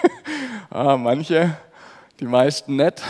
[0.70, 1.56] ah, manche,
[2.18, 3.00] die meisten nicht.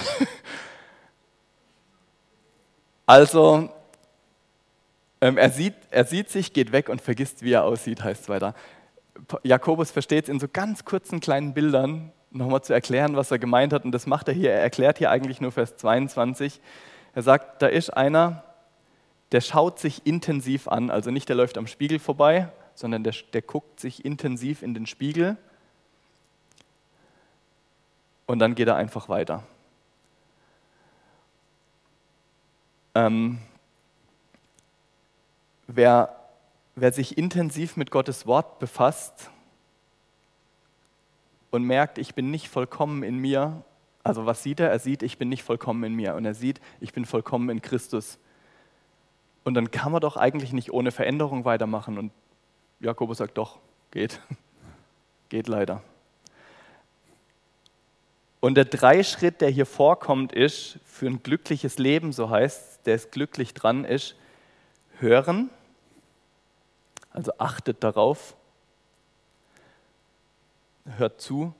[3.07, 3.71] also,
[5.21, 8.29] ähm, er, sieht, er sieht sich, geht weg und vergisst, wie er aussieht, heißt es
[8.29, 8.55] weiter.
[9.43, 13.73] Jakobus versteht es in so ganz kurzen kleinen Bildern, nochmal zu erklären, was er gemeint
[13.73, 13.85] hat.
[13.85, 14.53] Und das macht er hier.
[14.53, 16.61] Er erklärt hier eigentlich nur Vers 22.
[17.15, 18.45] Er sagt, da ist einer,
[19.33, 20.91] der schaut sich intensiv an.
[20.91, 24.87] Also nicht, der läuft am Spiegel vorbei, sondern der, der guckt sich intensiv in den
[24.87, 25.37] Spiegel
[28.27, 29.43] und dann geht er einfach weiter.
[32.95, 33.39] Ähm,
[35.69, 36.17] wer,
[36.75, 39.31] wer sich intensiv mit Gottes Wort befasst
[41.51, 43.63] und merkt, ich bin nicht vollkommen in mir,
[44.03, 44.71] also was sieht er?
[44.71, 47.63] Er sieht, ich bin nicht vollkommen in mir und er sieht, ich bin vollkommen in
[47.63, 48.19] Christus.
[49.45, 51.99] Und dann kann man doch eigentlich nicht ohne Veränderung weitermachen.
[51.99, 52.13] Und
[52.81, 53.59] Jakobus sagt doch,
[53.91, 54.21] geht.
[55.29, 55.83] geht leider.
[58.41, 63.11] Und der Dreischritt, der hier vorkommt, ist, für ein glückliches Leben, so heißt der es
[63.11, 64.15] glücklich dran ist,
[65.01, 65.51] hören,
[67.19, 68.37] also achtet darauf,
[70.99, 71.53] hört zu,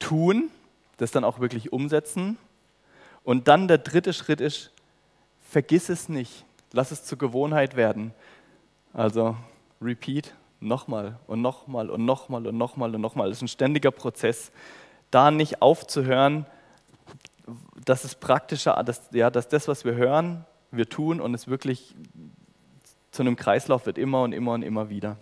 [0.00, 0.50] tun,
[0.96, 2.36] das dann auch wirklich umsetzen.
[3.22, 4.72] Und dann der dritte Schritt ist,
[5.48, 8.12] vergiss es nicht, lass es zur Gewohnheit werden.
[8.92, 9.36] Also
[9.80, 13.28] repeat, nochmal und nochmal und nochmal und nochmal und nochmal.
[13.28, 14.50] Das ist ein ständiger Prozess.
[15.12, 16.44] Da nicht aufzuhören,
[17.84, 21.94] dass es praktischer, dass, ja, dass das, was wir hören, wir tun und es wirklich
[23.14, 25.16] zu einem Kreislauf wird, immer und immer und immer wieder.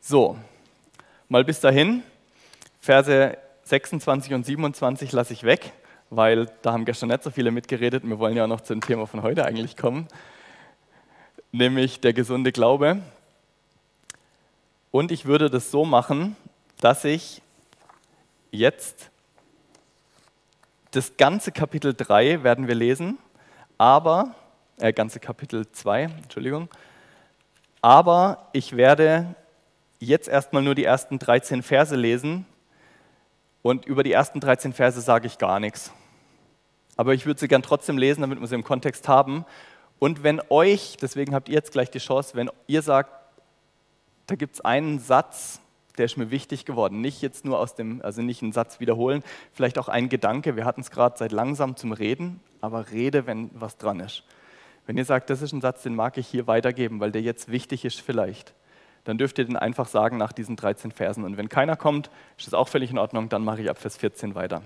[0.00, 0.38] So,
[1.28, 2.02] mal bis dahin.
[2.80, 5.72] Verse 26 und 27 lasse ich weg,
[6.08, 8.04] weil da haben gestern nicht so viele mitgeredet.
[8.04, 10.08] Wir wollen ja auch noch zum Thema von heute eigentlich kommen,
[11.52, 13.02] nämlich der gesunde Glaube.
[14.92, 16.36] Und ich würde das so machen,
[16.80, 17.42] dass ich
[18.50, 19.10] jetzt
[20.92, 23.18] das ganze Kapitel 3 werden wir lesen,
[23.78, 24.34] aber,
[24.78, 26.68] äh, ganze Kapitel 2, Entschuldigung,
[27.82, 29.34] aber ich werde
[29.98, 32.46] jetzt erstmal nur die ersten 13 Verse lesen
[33.62, 35.92] und über die ersten 13 Verse sage ich gar nichts.
[36.96, 39.44] Aber ich würde sie gern trotzdem lesen, damit wir sie im Kontext haben.
[39.98, 43.10] Und wenn euch, deswegen habt ihr jetzt gleich die Chance, wenn ihr sagt,
[44.26, 45.60] da gibt es einen Satz,
[45.98, 47.00] der ist mir wichtig geworden.
[47.00, 50.56] Nicht jetzt nur aus dem, also nicht einen Satz wiederholen, vielleicht auch ein Gedanke.
[50.56, 54.24] Wir hatten es gerade seit langsam zum Reden, aber rede, wenn was dran ist.
[54.86, 57.50] Wenn ihr sagt, das ist ein Satz, den mag ich hier weitergeben, weil der jetzt
[57.50, 58.54] wichtig ist vielleicht,
[59.04, 61.24] dann dürft ihr den einfach sagen nach diesen 13 Versen.
[61.24, 63.96] Und wenn keiner kommt, ist das auch völlig in Ordnung, dann mache ich ab Vers
[63.96, 64.62] 14 weiter.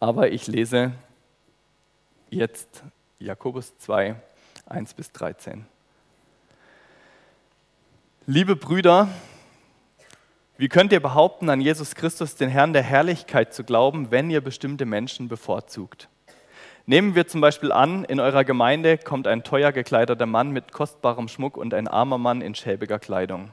[0.00, 0.92] Aber ich lese
[2.30, 2.82] jetzt
[3.18, 4.16] Jakobus 2,
[4.66, 5.64] 1 bis 13.
[8.26, 9.08] Liebe Brüder,
[10.58, 14.40] wie könnt ihr behaupten, an Jesus Christus, den Herrn der Herrlichkeit zu glauben, wenn ihr
[14.40, 16.08] bestimmte Menschen bevorzugt?
[16.86, 21.28] Nehmen wir zum Beispiel an, in eurer Gemeinde kommt ein teuer gekleideter Mann mit kostbarem
[21.28, 23.50] Schmuck und ein armer Mann in schäbiger Kleidung.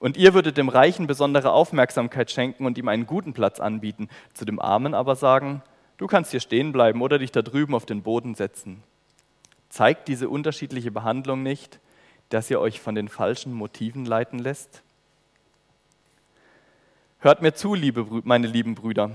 [0.00, 4.44] Und ihr würdet dem Reichen besondere Aufmerksamkeit schenken und ihm einen guten Platz anbieten, zu
[4.44, 5.62] dem Armen aber sagen,
[5.96, 8.82] du kannst hier stehen bleiben oder dich da drüben auf den Boden setzen.
[9.68, 11.78] Zeigt diese unterschiedliche Behandlung nicht,
[12.30, 14.82] dass ihr euch von den falschen Motiven leiten lässt?
[17.26, 19.10] Hört mir zu, liebe, meine lieben Brüder.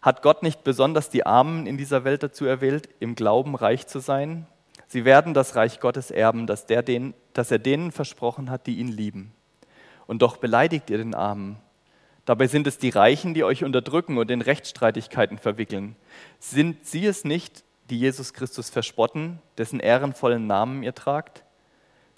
[0.00, 3.98] Hat Gott nicht besonders die Armen in dieser Welt dazu erwählt, im Glauben reich zu
[3.98, 4.46] sein?
[4.86, 8.76] Sie werden das Reich Gottes erben, das, der den, das er denen versprochen hat, die
[8.76, 9.32] ihn lieben.
[10.06, 11.56] Und doch beleidigt ihr den Armen.
[12.26, 15.96] Dabei sind es die Reichen, die euch unterdrücken und in Rechtsstreitigkeiten verwickeln.
[16.38, 21.42] Sind sie es nicht, die Jesus Christus verspotten, dessen ehrenvollen Namen ihr tragt?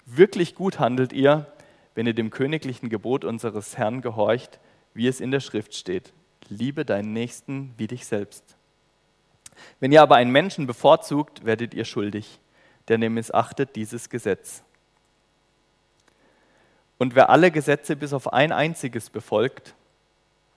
[0.05, 1.47] Wirklich gut handelt ihr,
[1.95, 4.59] wenn ihr dem königlichen Gebot unseres Herrn gehorcht,
[4.93, 6.13] wie es in der Schrift steht.
[6.49, 8.43] Liebe deinen Nächsten wie dich selbst.
[9.79, 12.39] Wenn ihr aber einen Menschen bevorzugt, werdet ihr schuldig,
[12.87, 14.63] denn ihr missachtet dieses Gesetz.
[16.97, 19.75] Und wer alle Gesetze bis auf ein einziges befolgt,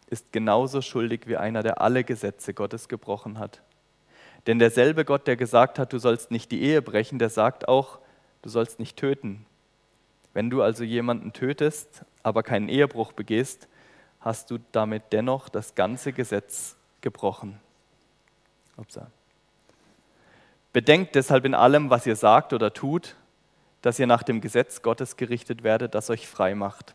[0.09, 3.63] ist genauso schuldig wie einer, der alle Gesetze Gottes gebrochen hat.
[4.47, 7.99] Denn derselbe Gott, der gesagt hat, du sollst nicht die Ehe brechen, der sagt auch,
[8.43, 9.47] du sollst nicht töten.
[10.35, 13.69] Wenn du also jemanden tötest, aber keinen Ehebruch begehst,
[14.23, 17.61] hast du damit dennoch das ganze Gesetz gebrochen.
[18.77, 19.09] Upsa.
[20.73, 23.17] Bedenkt deshalb in allem, was ihr sagt oder tut,
[23.83, 26.95] dass ihr nach dem Gesetz Gottes gerichtet werdet, das euch frei macht.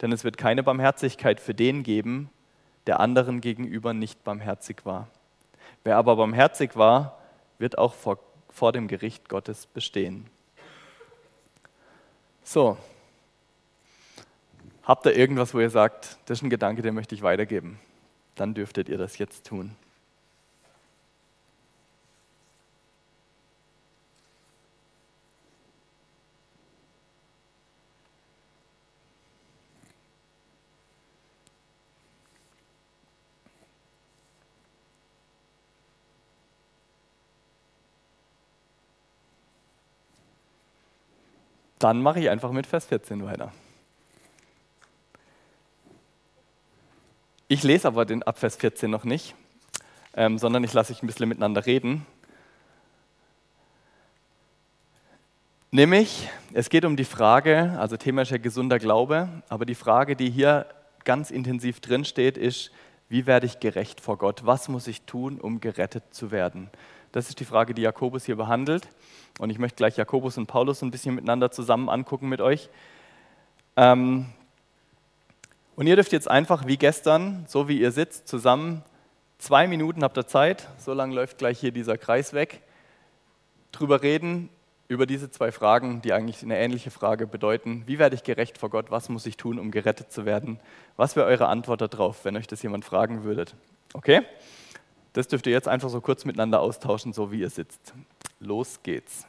[0.00, 2.30] Denn es wird keine Barmherzigkeit für den geben,
[2.86, 5.08] der anderen gegenüber nicht barmherzig war.
[5.84, 7.18] Wer aber barmherzig war,
[7.58, 10.26] wird auch vor, vor dem Gericht Gottes bestehen.
[12.42, 12.76] So,
[14.86, 17.80] Habt ihr irgendwas, wo ihr sagt, das ist ein Gedanke, den möchte ich weitergeben?
[18.36, 19.74] Dann dürftet ihr das jetzt tun.
[41.80, 43.52] Dann mache ich einfach mit Vers 14 weiter.
[47.48, 49.36] Ich lese aber den Abvers 14 noch nicht,
[50.14, 52.04] ähm, sondern ich lasse euch ein bisschen miteinander reden.
[55.70, 60.16] Nämlich, es geht um die Frage, also Thema ist ja gesunder Glaube, aber die Frage,
[60.16, 60.66] die hier
[61.04, 62.72] ganz intensiv drin steht, ist,
[63.08, 64.44] wie werde ich gerecht vor Gott?
[64.44, 66.68] Was muss ich tun, um gerettet zu werden?
[67.12, 68.88] Das ist die Frage, die Jakobus hier behandelt.
[69.38, 72.70] Und ich möchte gleich Jakobus und Paulus ein bisschen miteinander zusammen angucken mit euch.
[73.76, 74.26] Ähm,
[75.76, 78.82] und ihr dürft jetzt einfach wie gestern, so wie ihr sitzt, zusammen
[79.38, 82.62] zwei Minuten habt ihr Zeit, so lange läuft gleich hier dieser Kreis weg,
[83.72, 84.48] drüber reden,
[84.88, 87.82] über diese zwei Fragen, die eigentlich eine ähnliche Frage bedeuten.
[87.86, 88.90] Wie werde ich gerecht vor Gott?
[88.90, 90.60] Was muss ich tun, um gerettet zu werden?
[90.96, 93.54] Was wäre eure Antwort darauf, wenn euch das jemand fragen würdet?
[93.94, 94.22] Okay?
[95.12, 97.94] Das dürft ihr jetzt einfach so kurz miteinander austauschen, so wie ihr sitzt.
[98.38, 99.26] Los geht's.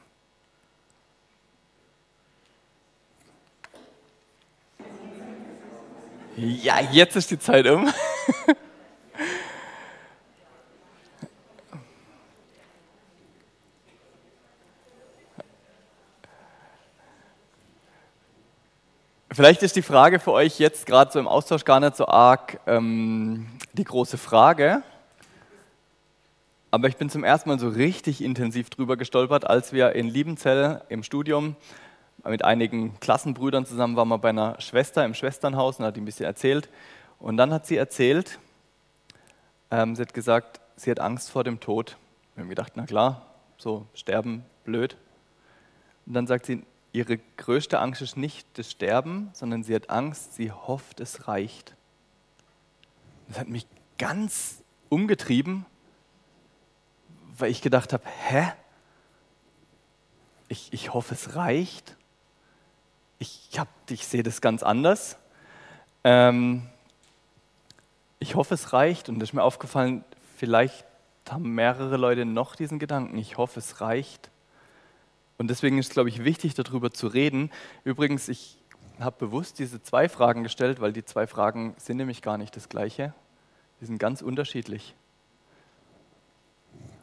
[6.39, 7.91] Ja, jetzt ist die Zeit um.
[19.32, 22.60] Vielleicht ist die Frage für euch jetzt gerade so im Austausch gar nicht so arg
[22.67, 24.84] ähm, die große Frage.
[26.69, 30.84] Aber ich bin zum ersten Mal so richtig intensiv drüber gestolpert, als wir in Liebenzell
[30.89, 31.56] im Studium
[32.30, 36.06] mit einigen Klassenbrüdern zusammen waren wir bei einer Schwester im Schwesternhaus und hat die ein
[36.06, 36.70] bisschen erzählt.
[37.20, 38.40] Und dann hat sie erzählt,
[39.72, 41.98] ähm, sie hat gesagt, sie hat Angst vor dem Tod.
[42.36, 43.26] Wir haben gedacht, na klar,
[43.58, 44.98] so sterben, blöd.
[46.06, 46.63] Und dann sagt sie,
[46.94, 51.76] ihre größte Angst ist nicht das Sterben, sondern sie hat Angst, sie hofft, es reicht.
[53.28, 55.66] Das hat mich ganz umgetrieben,
[57.38, 58.52] weil ich gedacht habe, hä?
[60.48, 61.98] Ich, ich hoffe, es reicht.
[63.19, 65.17] Ich, hab, ich sehe das ganz anders.
[66.03, 66.67] Ähm,
[68.19, 69.10] ich hoffe, es reicht.
[69.10, 70.03] Und es ist mir aufgefallen,
[70.38, 70.86] vielleicht
[71.30, 73.17] haben mehrere Leute noch diesen Gedanken.
[73.17, 74.30] Ich hoffe, es reicht.
[75.38, 77.51] Und deswegen ist es, glaube ich, wichtig, darüber zu reden.
[77.84, 78.58] Übrigens, ich
[78.99, 82.69] habe bewusst diese zwei Fragen gestellt, weil die zwei Fragen sind nämlich gar nicht das
[82.69, 83.13] gleiche.
[83.80, 84.95] Die sind ganz unterschiedlich.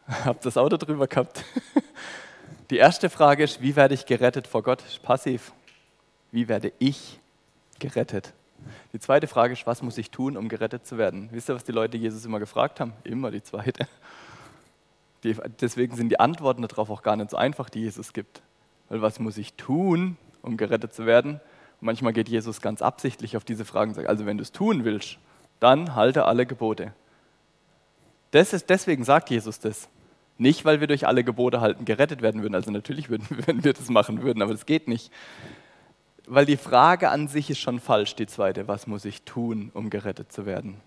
[0.25, 1.45] Habt das Auto drüber gehabt?
[2.71, 4.83] Die erste Frage ist, wie werde ich gerettet vor Gott?
[5.03, 5.53] Passiv.
[6.35, 7.21] Wie werde ich
[7.79, 8.33] gerettet?
[8.93, 11.29] Die zweite Frage ist, was muss ich tun, um gerettet zu werden?
[11.31, 12.93] Wisst ihr, was die Leute Jesus immer gefragt haben?
[13.05, 13.87] Immer die zweite.
[15.23, 18.43] Die, deswegen sind die Antworten darauf auch gar nicht so einfach, die Jesus gibt.
[18.89, 21.35] Weil was muss ich tun, um gerettet zu werden?
[21.35, 24.51] Und manchmal geht Jesus ganz absichtlich auf diese Fragen und sagt, also wenn du es
[24.51, 25.19] tun willst,
[25.61, 26.95] dann halte alle Gebote.
[28.33, 29.89] Das ist, deswegen sagt Jesus das.
[30.37, 32.57] Nicht, weil wir durch alle Gebote halten gerettet werden würden.
[32.57, 35.13] Also natürlich würden, wenn wir das machen würden, aber das geht nicht.
[36.27, 38.67] Weil die Frage an sich ist schon falsch, die zweite.
[38.67, 40.81] Was muss ich tun, um gerettet zu werden?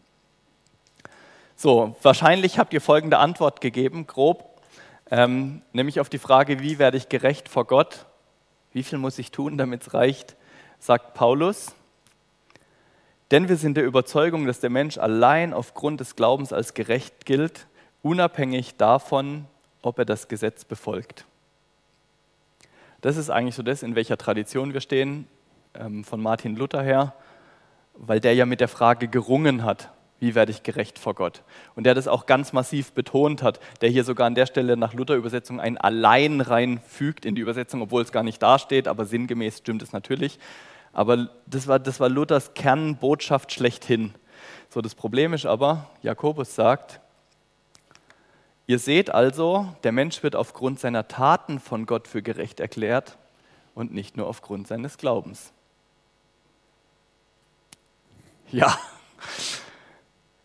[1.55, 4.61] So, wahrscheinlich habt ihr folgende Antwort gegeben, grob,
[5.09, 8.05] ähm, nämlich auf die Frage, wie werde ich gerecht vor Gott?
[8.73, 10.35] Wie viel muss ich tun, damit es reicht?
[10.79, 11.73] Sagt Paulus.
[13.31, 17.67] Denn wir sind der Überzeugung, dass der Mensch allein aufgrund des Glaubens als gerecht gilt,
[18.01, 19.45] unabhängig davon,
[19.81, 21.25] ob er das Gesetz befolgt.
[23.07, 25.27] Das ist eigentlich so das, in welcher Tradition wir stehen,
[25.75, 27.13] ähm, von Martin Luther her,
[27.93, 31.41] weil der ja mit der Frage gerungen hat, wie werde ich gerecht vor Gott?
[31.75, 34.93] Und der das auch ganz massiv betont hat, der hier sogar an der Stelle nach
[34.93, 39.83] Luther-Übersetzung ein Allein reinfügt in die Übersetzung, obwohl es gar nicht dasteht, aber sinngemäß stimmt
[39.83, 40.37] es natürlich.
[40.91, 44.15] Aber das war, das war Luthers Kernbotschaft schlechthin.
[44.67, 46.99] So, das Problem ist aber, Jakobus sagt,
[48.67, 53.17] ihr seht also, der Mensch wird aufgrund seiner Taten von Gott für gerecht erklärt
[53.73, 55.51] und nicht nur aufgrund seines Glaubens.
[58.51, 58.77] Ja,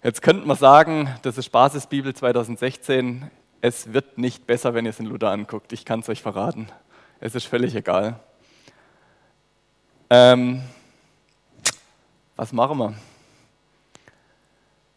[0.05, 3.31] Jetzt könnte man sagen, das ist Basisbibel 2016.
[3.61, 5.73] Es wird nicht besser, wenn ihr es in Luther anguckt.
[5.73, 6.69] Ich kann es euch verraten.
[7.21, 8.19] Es ist völlig egal.
[10.11, 10.65] Ähm,
[12.35, 12.95] was machen wir?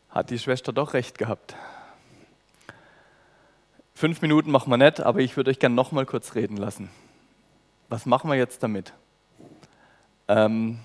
[0.09, 1.55] Hat die Schwester doch recht gehabt.
[3.97, 6.89] Fünf Minuten machen wir nicht, aber ich würde euch gerne noch mal kurz reden lassen.
[7.87, 8.91] Was machen wir jetzt damit?
[10.27, 10.79] Ähm,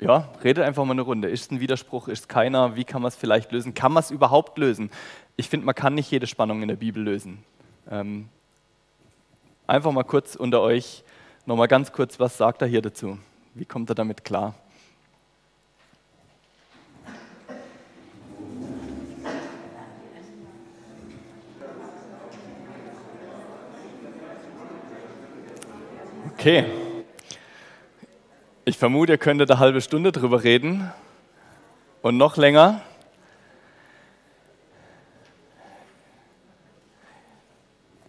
[0.00, 1.28] ja, redet einfach mal eine Runde.
[1.28, 2.06] Ist es ein Widerspruch?
[2.06, 2.76] Ist es keiner?
[2.76, 3.74] Wie kann man es vielleicht lösen?
[3.74, 4.92] Kann man es überhaupt lösen?
[5.34, 7.42] Ich finde, man kann nicht jede Spannung in der Bibel lösen.
[7.90, 8.28] Ähm,
[9.66, 11.02] einfach mal kurz unter euch,
[11.44, 13.18] nochmal ganz kurz, was sagt er hier dazu?
[13.54, 14.54] Wie kommt er damit klar?
[26.42, 26.64] Okay.
[28.64, 30.90] Ich vermute, ihr könntet eine halbe Stunde drüber reden
[32.00, 32.80] und noch länger.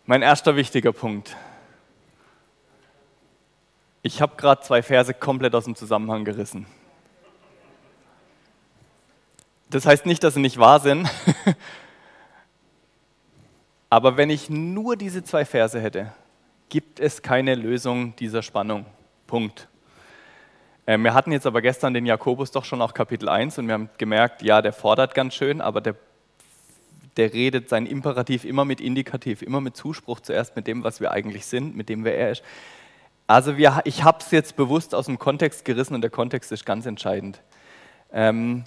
[0.08, 1.38] Mein erster wichtiger Punkt.
[4.02, 6.66] Ich habe gerade zwei Verse komplett aus dem Zusammenhang gerissen.
[9.70, 11.08] Das heißt nicht, dass sie nicht wahr sind,
[13.92, 16.14] aber wenn ich nur diese zwei Verse hätte,
[16.74, 18.88] gibt es keine Lösung dieser Spannung.
[19.28, 19.68] Punkt.
[20.88, 23.76] Ähm, wir hatten jetzt aber gestern den Jakobus doch schon auch Kapitel 1 und wir
[23.76, 25.96] haben gemerkt, ja, der fordert ganz schön, aber der,
[27.16, 31.12] der redet sein Imperativ immer mit Indikativ, immer mit Zuspruch zuerst mit dem, was wir
[31.12, 32.44] eigentlich sind, mit dem, wer er ist.
[33.28, 36.66] Also wir, ich habe es jetzt bewusst aus dem Kontext gerissen und der Kontext ist
[36.66, 37.40] ganz entscheidend.
[38.12, 38.64] Ähm,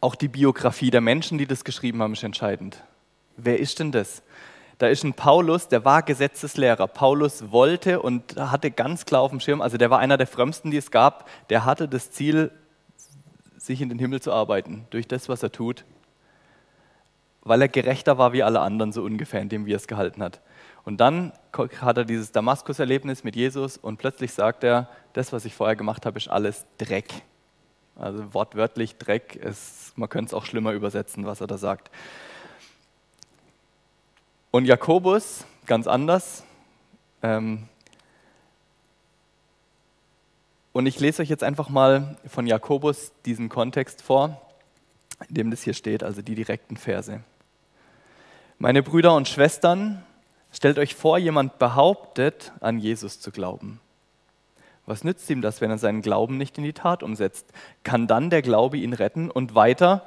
[0.00, 2.82] auch die Biografie der Menschen, die das geschrieben haben, ist entscheidend.
[3.36, 4.22] Wer ist denn das?
[4.78, 6.86] Da ist ein Paulus, der war Gesetzeslehrer.
[6.86, 10.70] Paulus wollte und hatte ganz klar auf dem Schirm, also der war einer der frömmsten,
[10.70, 12.50] die es gab, der hatte das Ziel,
[13.56, 15.84] sich in den Himmel zu arbeiten, durch das, was er tut,
[17.42, 20.40] weil er gerechter war wie alle anderen, so ungefähr, indem wie er es gehalten hat.
[20.84, 21.32] Und dann
[21.80, 26.06] hat er dieses Damaskus-Erlebnis mit Jesus und plötzlich sagt er, das, was ich vorher gemacht
[26.06, 27.22] habe, ist alles Dreck.
[27.94, 31.90] Also wortwörtlich Dreck, ist, man könnte es auch schlimmer übersetzen, was er da sagt.
[34.54, 36.44] Und Jakobus, ganz anders.
[37.22, 37.70] Ähm,
[40.74, 44.42] und ich lese euch jetzt einfach mal von Jakobus diesen Kontext vor,
[45.26, 47.20] in dem das hier steht, also die direkten Verse.
[48.58, 50.04] Meine Brüder und Schwestern,
[50.52, 53.80] stellt euch vor, jemand behauptet, an Jesus zu glauben.
[54.84, 57.46] Was nützt ihm das, wenn er seinen Glauben nicht in die Tat umsetzt?
[57.84, 59.30] Kann dann der Glaube ihn retten?
[59.30, 60.04] Und weiter,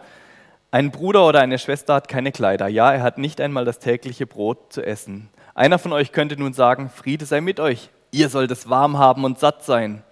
[0.75, 2.67] ein Bruder oder eine Schwester hat keine Kleider.
[2.67, 5.29] Ja, er hat nicht einmal das tägliche Brot zu essen.
[5.53, 7.89] Einer von euch könnte nun sagen, Friede sei mit euch.
[8.11, 10.03] Ihr sollt es warm haben und satt sein.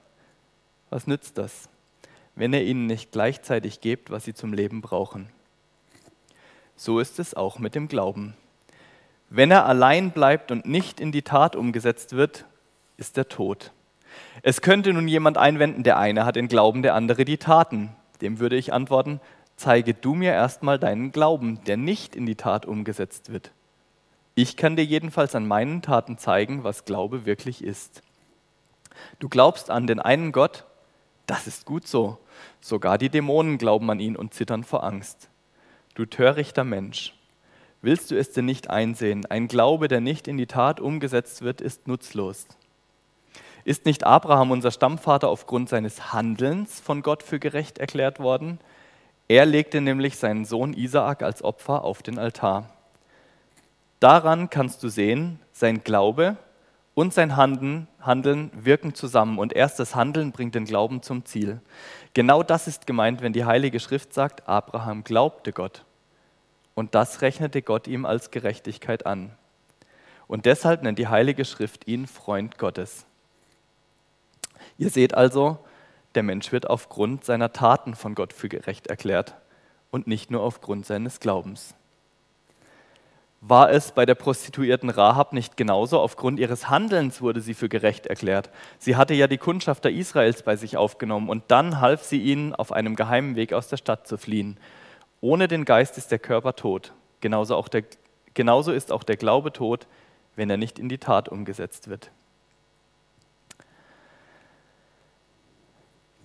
[0.90, 1.68] Was nützt das,
[2.36, 5.28] wenn ihr ihnen nicht gleichzeitig gebt, was sie zum Leben brauchen?
[6.78, 8.34] So ist es auch mit dem Glauben.
[9.30, 12.46] Wenn er allein bleibt und nicht in die Tat umgesetzt wird,
[12.96, 13.74] ist er tot.
[14.44, 17.94] Es könnte nun jemand einwenden, der eine hat den Glauben, der andere die Taten.
[18.22, 19.20] Dem würde ich antworten,
[19.56, 23.52] zeige du mir erstmal deinen Glauben, der nicht in die Tat umgesetzt wird.
[24.36, 28.02] Ich kann dir jedenfalls an meinen Taten zeigen, was Glaube wirklich ist.
[29.20, 30.66] Du glaubst an den einen Gott,
[31.28, 32.18] das ist gut so.
[32.60, 35.30] Sogar die Dämonen glauben an ihn und zittern vor Angst.
[35.96, 37.14] Du törichter Mensch,
[37.82, 39.26] willst du es denn nicht einsehen?
[39.28, 42.48] Ein Glaube, der nicht in die Tat umgesetzt wird, ist nutzlos.
[43.66, 48.60] Ist nicht Abraham, unser Stammvater, aufgrund seines Handelns von Gott für gerecht erklärt worden?
[49.28, 52.70] Er legte nämlich seinen Sohn Isaak als Opfer auf den Altar.
[54.00, 56.38] Daran kannst du sehen, sein Glaube
[56.94, 57.88] und sein Handeln,
[58.54, 61.62] wirken zusammen und erst das Handeln bringt den Glauben zum Ziel.
[62.14, 65.86] Genau das ist gemeint, wenn die Heilige Schrift sagt, Abraham glaubte Gott
[66.76, 69.32] und das rechnete Gott ihm als Gerechtigkeit an.
[70.28, 73.06] Und deshalb nennt die Heilige Schrift ihn Freund Gottes.
[74.78, 75.60] Ihr seht also,
[76.16, 79.36] der Mensch wird aufgrund seiner Taten von Gott für gerecht erklärt
[79.92, 81.76] und nicht nur aufgrund seines Glaubens.
[83.46, 86.00] War es bei der Prostituierten Rahab nicht genauso?
[86.00, 88.50] Aufgrund ihres Handelns wurde sie für gerecht erklärt.
[88.80, 92.72] Sie hatte ja die Kundschafter Israels bei sich aufgenommen und dann half sie ihnen, auf
[92.72, 94.58] einem geheimen Weg aus der Stadt zu fliehen.
[95.20, 96.94] Ohne den Geist ist der Körper tot.
[97.20, 97.84] Genauso, der,
[98.34, 99.88] genauso ist auch der Glaube tot,
[100.38, 102.12] wenn er nicht in die Tat umgesetzt wird.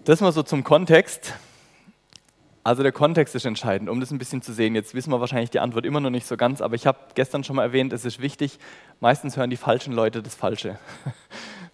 [0.09, 1.35] Das mal so zum Kontext.
[2.65, 4.75] Also der Kontext ist entscheidend, um das ein bisschen zu sehen.
[4.75, 7.45] Jetzt wissen wir wahrscheinlich die Antwort immer noch nicht so ganz, aber ich habe gestern
[7.45, 8.59] schon mal erwähnt, es ist wichtig,
[9.01, 10.79] meistens hören die falschen Leute das Falsche.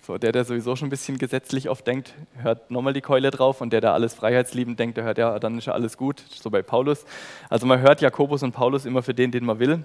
[0.05, 2.13] So, der, der sowieso schon ein bisschen gesetzlich oft denkt,
[2.43, 5.57] hört nochmal die Keule drauf und der, der alles freiheitsliebend denkt, der hört ja, dann
[5.57, 7.07] ist ja alles gut, so bei Paulus.
[7.49, 9.85] Also man hört Jakobus und Paulus immer für den, den man will.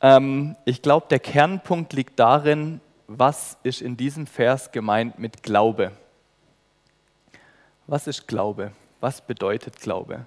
[0.00, 5.90] Ähm, ich glaube, der Kernpunkt liegt darin, was ist in diesem Vers gemeint mit Glaube.
[7.86, 8.72] Was ist Glaube?
[9.00, 10.26] Was bedeutet Glaube?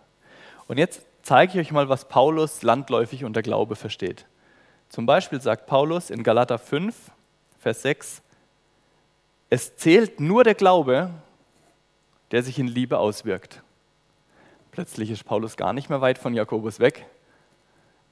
[0.67, 4.25] Und jetzt zeige ich euch mal, was Paulus landläufig unter Glaube versteht.
[4.89, 6.95] Zum Beispiel sagt Paulus in Galater 5,
[7.59, 8.21] Vers 6,
[9.49, 11.09] es zählt nur der Glaube,
[12.31, 13.61] der sich in Liebe auswirkt.
[14.71, 17.05] Plötzlich ist Paulus gar nicht mehr weit von Jakobus weg,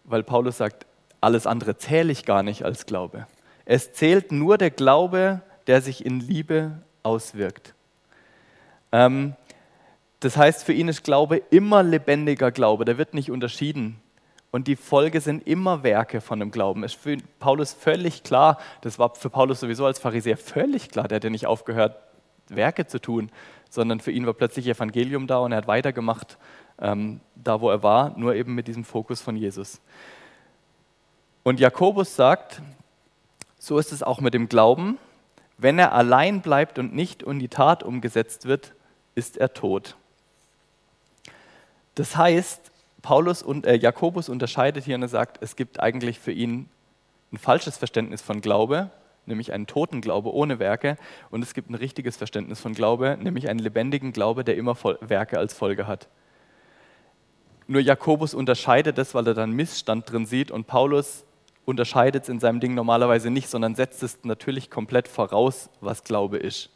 [0.03, 0.85] weil Paulus sagt,
[1.21, 3.27] alles andere zähle ich gar nicht als Glaube.
[3.65, 7.73] Es zählt nur der Glaube, der sich in Liebe auswirkt.
[8.91, 9.35] Ähm,
[10.19, 14.01] das heißt, für ihn ist Glaube immer lebendiger Glaube, der wird nicht unterschieden.
[14.49, 16.83] Und die Folge sind immer Werke von dem Glauben.
[16.83, 21.17] Ist für Paulus völlig klar, das war für Paulus sowieso als Pharisäer völlig klar, der
[21.17, 21.97] hat ja nicht aufgehört,
[22.49, 23.29] Werke zu tun,
[23.69, 26.37] sondern für ihn war plötzlich Evangelium da und er hat weitergemacht,
[26.79, 29.81] ähm, da wo er war, nur eben mit diesem Fokus von Jesus.
[31.43, 32.61] Und Jakobus sagt,
[33.59, 34.97] so ist es auch mit dem Glauben,
[35.57, 38.73] wenn er allein bleibt und nicht in die Tat umgesetzt wird,
[39.17, 39.95] ist er tot.
[41.95, 46.31] Das heißt, Paulus und äh, Jakobus unterscheidet hier und er sagt, es gibt eigentlich für
[46.31, 46.69] ihn
[47.33, 48.91] ein falsches Verständnis von Glaube,
[49.25, 50.97] nämlich einen toten Glaube ohne Werke,
[51.31, 55.39] und es gibt ein richtiges Verständnis von Glaube, nämlich einen lebendigen Glaube, der immer Werke
[55.39, 56.07] als Folge hat.
[57.65, 61.25] Nur Jakobus unterscheidet das, weil er dann Missstand drin sieht und Paulus
[61.65, 66.37] unterscheidet es in seinem Ding normalerweise nicht, sondern setzt es natürlich komplett voraus, was Glaube
[66.37, 66.69] ist.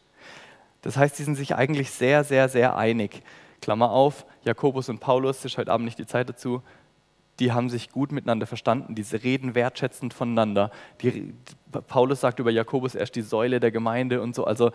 [0.81, 3.21] Das heißt, sie sind sich eigentlich sehr, sehr, sehr einig.
[3.61, 6.63] Klammer auf, Jakobus und Paulus, ist heute Abend nicht die Zeit dazu,
[7.39, 10.69] die haben sich gut miteinander verstanden, diese reden wertschätzend voneinander.
[11.01, 11.33] Die,
[11.87, 14.45] Paulus sagt über Jakobus, er ist die Säule der Gemeinde und so.
[14.45, 14.71] Also,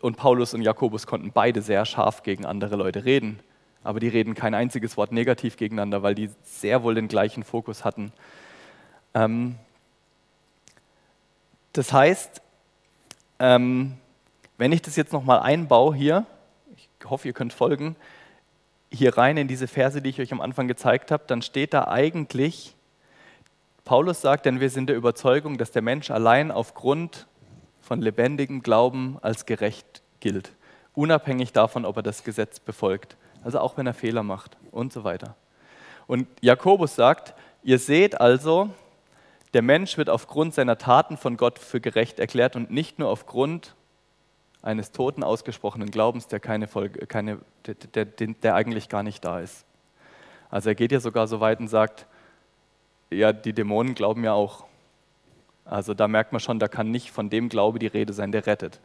[0.00, 3.38] und Paulus und Jakobus konnten beide sehr scharf gegen andere Leute reden.
[3.84, 7.84] Aber die reden kein einziges Wort negativ gegeneinander, weil die sehr wohl den gleichen Fokus
[7.84, 8.12] hatten.
[9.14, 9.54] Ähm,
[11.72, 12.42] das heißt,
[13.38, 13.96] ähm,
[14.58, 16.26] wenn ich das jetzt nochmal einbaue hier,
[16.76, 17.96] ich hoffe, ihr könnt folgen,
[18.90, 21.88] hier rein in diese Verse, die ich euch am Anfang gezeigt habe, dann steht da
[21.88, 22.74] eigentlich,
[23.84, 27.26] Paulus sagt, denn wir sind der Überzeugung, dass der Mensch allein aufgrund
[27.80, 30.52] von lebendigem Glauben als gerecht gilt,
[30.94, 35.04] unabhängig davon, ob er das Gesetz befolgt, also auch wenn er Fehler macht und so
[35.04, 35.36] weiter.
[36.06, 38.70] Und Jakobus sagt, ihr seht also,
[39.54, 43.74] der Mensch wird aufgrund seiner Taten von Gott für gerecht erklärt und nicht nur aufgrund
[44.62, 49.40] eines toten ausgesprochenen Glaubens, der, keine Folge, keine, der, der, der eigentlich gar nicht da
[49.40, 49.64] ist.
[50.50, 52.06] Also er geht ja sogar so weit und sagt,
[53.10, 54.66] ja, die Dämonen glauben ja auch.
[55.64, 58.46] Also da merkt man schon, da kann nicht von dem Glaube die Rede sein, der
[58.46, 58.80] rettet.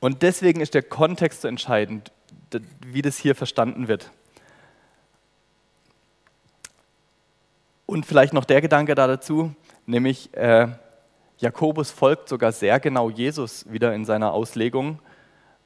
[0.00, 2.10] Und deswegen ist der Kontext so entscheidend,
[2.84, 4.10] wie das hier verstanden wird.
[7.86, 9.54] Und vielleicht noch der Gedanke da dazu,
[9.86, 10.68] nämlich äh,
[11.40, 14.98] Jakobus folgt sogar sehr genau Jesus wieder in seiner Auslegung.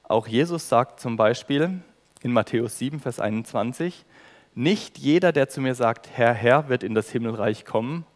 [0.05, 1.81] Auch Jesus sagt zum Beispiel
[2.23, 4.05] in Matthäus 7, Vers 21,
[4.55, 8.07] nicht jeder, der zu mir sagt, Herr, Herr, wird in das Himmelreich kommen,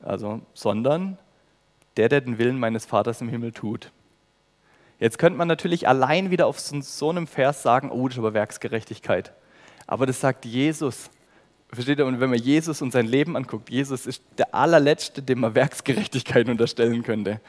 [0.00, 1.18] also, sondern
[1.98, 3.92] der, der den Willen meines Vaters im Himmel tut.
[4.98, 8.32] Jetzt könnte man natürlich allein wieder auf so, einem Vers sagen, oh, das ist aber
[8.32, 9.34] Werksgerechtigkeit.
[9.86, 11.10] Aber das sagt Jesus.
[11.76, 12.06] Versteht ihr?
[12.06, 16.48] Und wenn man Jesus und sein Leben anguckt, Jesus ist der allerletzte, dem man Werksgerechtigkeit
[16.48, 17.40] unterstellen könnte.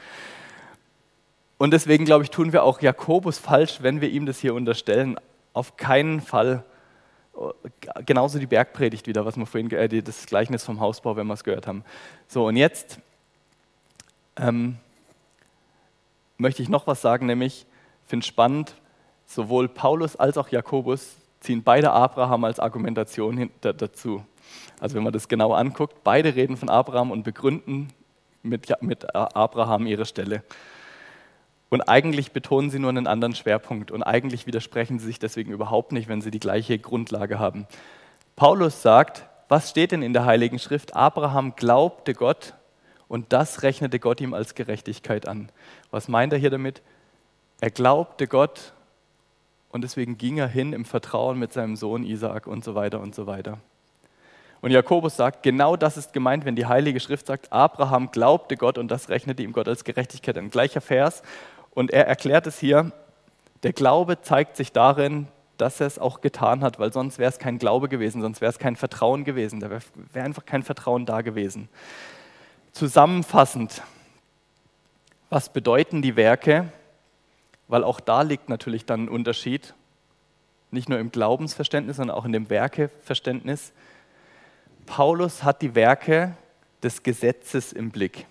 [1.56, 5.18] Und deswegen, glaube ich, tun wir auch Jakobus falsch, wenn wir ihm das hier unterstellen.
[5.54, 6.62] Auf keinen Fall.
[8.04, 11.42] Genauso die Bergpredigt wieder, was wir vorhin, äh, das Gleichnis vom Hausbau, wenn wir es
[11.42, 11.84] gehört haben.
[12.26, 13.00] So, und jetzt
[14.36, 14.76] ähm,
[16.36, 17.64] möchte ich noch was sagen, nämlich,
[18.06, 18.74] finde spannend,
[19.26, 21.16] sowohl Paulus als auch Jakobus
[21.48, 24.22] ziehen beide Abraham als Argumentation dazu.
[24.80, 27.88] Also wenn man das genau anguckt, beide reden von Abraham und begründen
[28.42, 30.42] mit, mit Abraham ihre Stelle.
[31.70, 35.92] Und eigentlich betonen sie nur einen anderen Schwerpunkt und eigentlich widersprechen sie sich deswegen überhaupt
[35.92, 37.66] nicht, wenn sie die gleiche Grundlage haben.
[38.36, 40.94] Paulus sagt, was steht denn in der Heiligen Schrift?
[40.96, 42.52] Abraham glaubte Gott
[43.08, 45.48] und das rechnete Gott ihm als Gerechtigkeit an.
[45.90, 46.82] Was meint er hier damit?
[47.62, 48.74] Er glaubte Gott
[49.70, 53.14] und deswegen ging er hin im Vertrauen mit seinem Sohn Isaak und so weiter und
[53.14, 53.58] so weiter.
[54.60, 58.76] Und Jakobus sagt, genau das ist gemeint, wenn die Heilige Schrift sagt, Abraham glaubte Gott
[58.76, 60.36] und das rechnete ihm Gott als Gerechtigkeit.
[60.36, 61.22] Ein gleicher Vers.
[61.74, 62.90] Und er erklärt es hier,
[63.62, 67.38] der Glaube zeigt sich darin, dass er es auch getan hat, weil sonst wäre es
[67.38, 71.04] kein Glaube gewesen, sonst wäre es kein Vertrauen gewesen, da wäre wär einfach kein Vertrauen
[71.04, 71.68] da gewesen.
[72.72, 73.82] Zusammenfassend,
[75.30, 76.72] was bedeuten die Werke?
[77.68, 79.74] Weil auch da liegt natürlich dann ein Unterschied,
[80.70, 83.72] nicht nur im Glaubensverständnis, sondern auch in dem Werkeverständnis.
[84.86, 86.36] Paulus hat die Werke
[86.82, 88.26] des Gesetzes im Blick.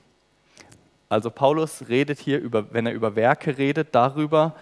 [1.09, 4.55] Also Paulus redet hier, über, wenn er über Werke redet, darüber,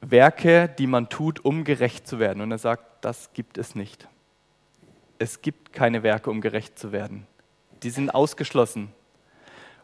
[0.00, 2.40] Werke, die man tut, um gerecht zu werden.
[2.42, 4.06] Und er sagt, das gibt es nicht.
[5.18, 7.26] Es gibt keine Werke, um gerecht zu werden.
[7.82, 8.92] Die sind ausgeschlossen.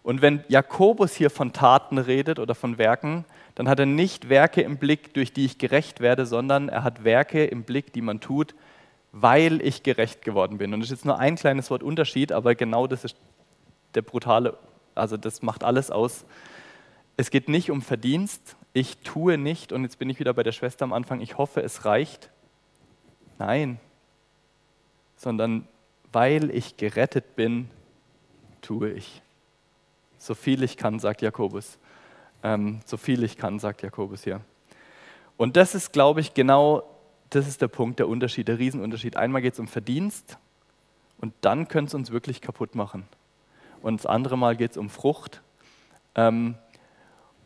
[0.02, 3.24] Und wenn Jakobus hier von Taten redet oder von Werken,
[3.54, 7.04] dann hat er nicht Werke im Blick, durch die ich gerecht werde, sondern er hat
[7.04, 8.54] Werke im Blick, die man tut,
[9.12, 10.72] weil ich gerecht geworden bin.
[10.72, 13.16] Und das ist jetzt nur ein kleines Wort Unterschied, aber genau das ist
[13.94, 14.56] der brutale,
[14.94, 16.24] also das macht alles aus.
[17.16, 20.52] Es geht nicht um Verdienst, ich tue nicht, und jetzt bin ich wieder bei der
[20.52, 22.30] Schwester am Anfang, ich hoffe, es reicht.
[23.38, 23.80] Nein,
[25.16, 25.66] sondern
[26.12, 27.68] weil ich gerettet bin,
[28.62, 29.22] tue ich.
[30.20, 31.78] So viel ich kann, sagt Jakobus.
[32.42, 34.42] Ähm, so viel ich kann, sagt Jakobus hier.
[35.38, 36.82] Und das ist, glaube ich, genau,
[37.30, 39.16] das ist der Punkt, der Unterschied, der Riesenunterschied.
[39.16, 40.36] Einmal geht es um Verdienst
[41.20, 43.08] und dann könnte es uns wirklich kaputt machen.
[43.80, 45.40] Und das andere Mal geht es um Frucht.
[46.14, 46.54] Ähm,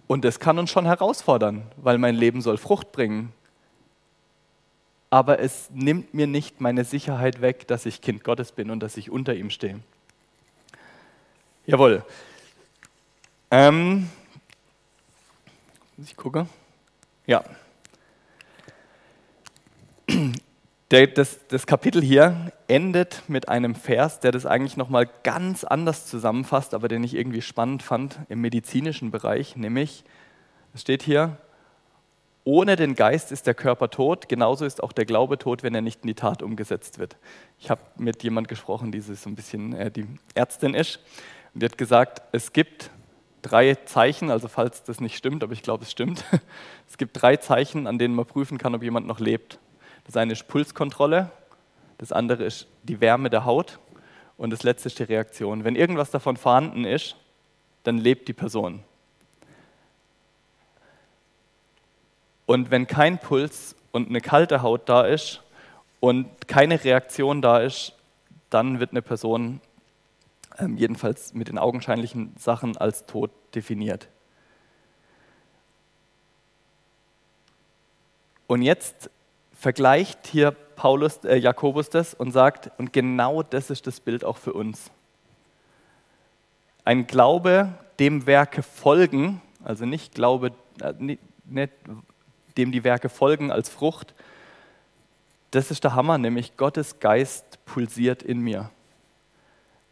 [0.09, 3.33] und das kann uns schon herausfordern, weil mein Leben soll Frucht bringen.
[5.11, 8.97] Aber es nimmt mir nicht meine Sicherheit weg, dass ich Kind Gottes bin und dass
[8.97, 9.79] ich unter ihm stehe.
[11.66, 12.05] Jawohl.
[13.57, 14.09] Ähm,
[15.96, 16.48] ich gucke.
[17.24, 17.44] Ja.
[20.90, 26.07] Der, das, das Kapitel hier endet mit einem Vers, der das eigentlich nochmal ganz anders
[26.07, 30.02] zusammenfasst, aber den ich irgendwie spannend fand im medizinischen Bereich, nämlich,
[30.74, 31.36] es steht hier,
[32.42, 35.80] ohne den Geist ist der Körper tot, genauso ist auch der Glaube tot, wenn er
[35.80, 37.16] nicht in die Tat umgesetzt wird.
[37.61, 40.98] Ich habe mit jemand gesprochen, die so ein bisschen äh, die Ärztin ist,
[41.55, 42.90] und die hat gesagt, es gibt
[43.45, 46.24] drei Zeichen, also falls das nicht stimmt, aber ich glaube, es stimmt.
[46.88, 49.59] Es gibt drei Zeichen, an denen man prüfen kann, ob jemand noch lebt.
[50.05, 51.30] Das eine ist Pulskontrolle,
[51.99, 53.80] das andere ist die Wärme der Haut
[54.36, 55.64] und das letzte ist die Reaktion.
[55.64, 57.16] Wenn irgendwas davon vorhanden ist,
[57.82, 58.84] dann lebt die Person.
[62.47, 65.42] Und wenn kein Puls und eine kalte Haut da ist
[66.01, 67.95] und keine Reaktion da ist,
[68.51, 69.61] dann wird eine Person
[70.59, 74.09] ähm, jedenfalls mit den augenscheinlichen Sachen als tot definiert.
[78.46, 79.11] Und jetzt
[79.52, 84.36] vergleicht hier Paulus, äh, Jakobus das und sagt, und genau das ist das Bild auch
[84.36, 84.90] für uns.
[86.84, 91.72] Ein Glaube, dem Werke folgen, also nicht Glaube, äh, nicht,
[92.57, 94.14] dem die Werke folgen als Frucht,
[95.50, 98.70] das ist der Hammer, nämlich Gottes Geist pulsiert in mir.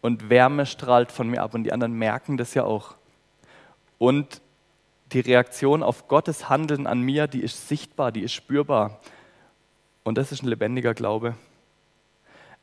[0.03, 2.96] Und Wärme strahlt von mir ab und die anderen merken das ja auch.
[3.98, 4.42] Und
[5.12, 9.00] die Reaktion auf Gottes Handeln an mir, die ist sichtbar, die ist spürbar.
[10.03, 11.36] Und das ist ein lebendiger Glaube.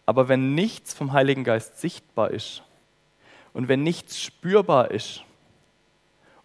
[0.05, 2.63] Aber wenn nichts vom Heiligen Geist sichtbar ist
[3.53, 5.23] und wenn nichts spürbar ist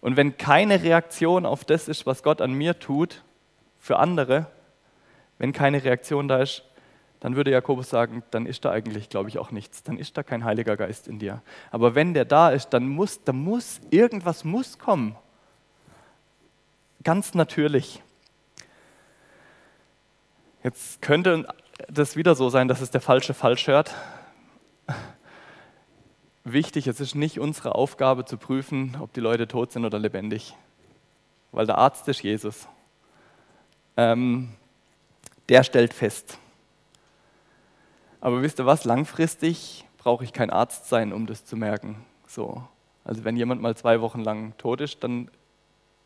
[0.01, 3.23] und wenn keine Reaktion auf das ist, was Gott an mir tut,
[3.79, 4.47] für andere,
[5.39, 6.63] wenn keine Reaktion da ist,
[7.25, 9.81] dann würde Jakobus sagen, dann ist da eigentlich, glaube ich, auch nichts.
[9.81, 11.41] Dann ist da kein Heiliger Geist in dir.
[11.71, 15.15] Aber wenn der da ist, dann muss, da muss irgendwas muss kommen.
[17.01, 18.03] Ganz natürlich.
[20.61, 21.47] Jetzt könnte
[21.87, 23.95] das wieder so sein, dass es der falsche falsch hört.
[26.43, 30.53] Wichtig, es ist nicht unsere Aufgabe zu prüfen, ob die Leute tot sind oder lebendig.
[31.51, 32.67] Weil der Arzt ist Jesus.
[33.97, 34.49] Ähm,
[35.49, 36.37] der stellt fest.
[38.25, 38.85] Aber wisst ihr was?
[38.85, 42.03] Langfristig brauche ich kein Arzt sein, um das zu merken.
[42.27, 42.63] So.
[43.03, 45.29] Also wenn jemand mal zwei Wochen lang tot ist, dann,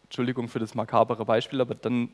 [0.03, 2.09] Entschuldigung für das makabere Beispiel, aber dann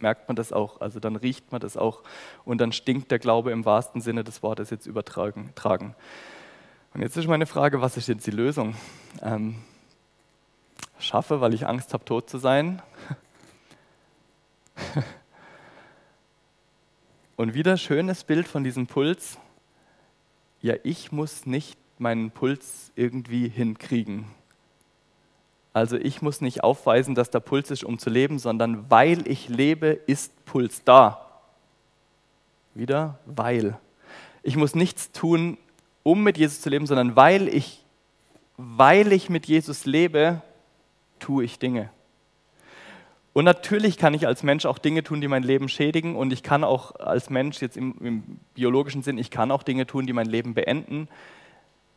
[0.00, 2.02] merkt man das auch, also dann riecht man das auch
[2.44, 5.94] und dann stinkt der Glaube im wahrsten Sinne des Wortes jetzt übertragen.
[6.92, 8.74] Und jetzt ist meine Frage, was ist jetzt die Lösung?
[9.22, 9.62] Ähm,
[10.98, 12.82] schaffe, weil ich Angst habe, tot zu sein?
[17.36, 19.38] und wieder schönes Bild von diesem Puls.
[20.60, 24.26] Ja, ich muss nicht meinen Puls irgendwie hinkriegen.
[25.72, 29.48] Also ich muss nicht aufweisen, dass der Puls ist, um zu leben, sondern weil ich
[29.48, 31.28] lebe, ist Puls da.
[32.74, 33.78] Wieder weil.
[34.42, 35.58] Ich muss nichts tun,
[36.02, 37.84] um mit Jesus zu leben, sondern weil ich,
[38.56, 40.42] weil ich mit Jesus lebe,
[41.18, 41.90] tue ich Dinge.
[43.34, 46.16] Und natürlich kann ich als Mensch auch Dinge tun, die mein Leben schädigen.
[46.16, 48.22] Und ich kann auch als Mensch, jetzt im, im
[48.54, 51.08] biologischen Sinn, ich kann auch Dinge tun, die mein Leben beenden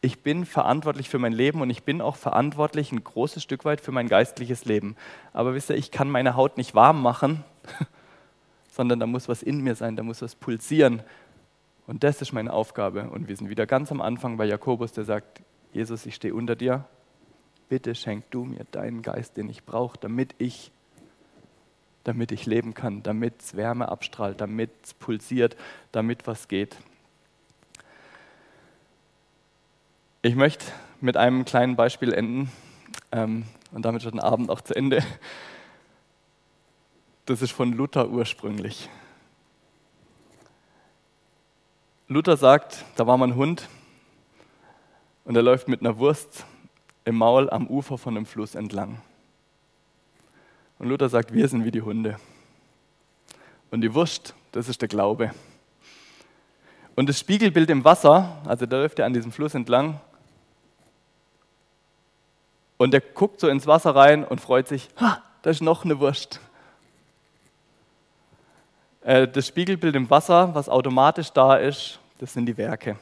[0.01, 3.81] ich bin verantwortlich für mein Leben und ich bin auch verantwortlich ein großes Stück weit
[3.81, 4.95] für mein geistliches Leben.
[5.33, 7.43] Aber wisst ihr, ich kann meine Haut nicht warm machen,
[8.71, 11.01] sondern da muss was in mir sein, da muss was pulsieren.
[11.88, 13.09] Und das ist meine Aufgabe.
[13.09, 15.41] Und wir sind wieder ganz am Anfang bei Jakobus, der sagt,
[15.73, 16.85] Jesus, ich stehe unter dir.
[17.69, 20.71] Bitte schenk du mir deinen Geist, den ich brauche, damit ich
[22.08, 25.58] damit ich leben kann, damit es Wärme abstrahlt, damit es pulsiert,
[25.91, 26.78] damit was geht.
[30.22, 30.66] Ich möchte
[31.01, 32.49] mit einem kleinen Beispiel enden
[33.12, 33.43] ähm,
[33.74, 35.03] und damit schon den Abend auch zu Ende.
[37.26, 38.89] Das ist von Luther ursprünglich.
[42.08, 43.68] Luther sagt, da war mal ein Hund
[45.26, 46.45] und er läuft mit einer Wurst
[47.03, 49.01] im Maul am Ufer von einem Fluss entlang.
[50.80, 52.17] Und Luther sagt, wir sind wie die Hunde.
[53.71, 55.32] Und die Wurst, das ist der Glaube.
[56.95, 59.99] Und das Spiegelbild im Wasser, also da läuft er an diesem Fluss entlang,
[62.78, 65.99] und er guckt so ins Wasser rein und freut sich, ha, da ist noch eine
[65.99, 66.39] Wurst.
[69.01, 72.97] Äh, das Spiegelbild im Wasser, was automatisch da ist, das sind die Werke.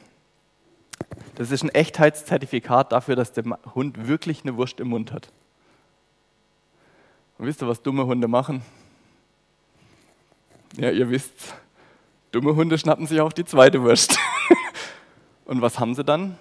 [1.34, 5.30] Das ist ein Echtheitszertifikat dafür, dass der Hund wirklich eine Wurst im Mund hat.
[7.38, 8.62] Und wisst ihr, was dumme Hunde machen?
[10.76, 11.54] Ja, ihr wisst,
[12.32, 14.18] dumme Hunde schnappen sich auch die zweite Wurst.
[15.44, 16.38] Und was haben sie dann?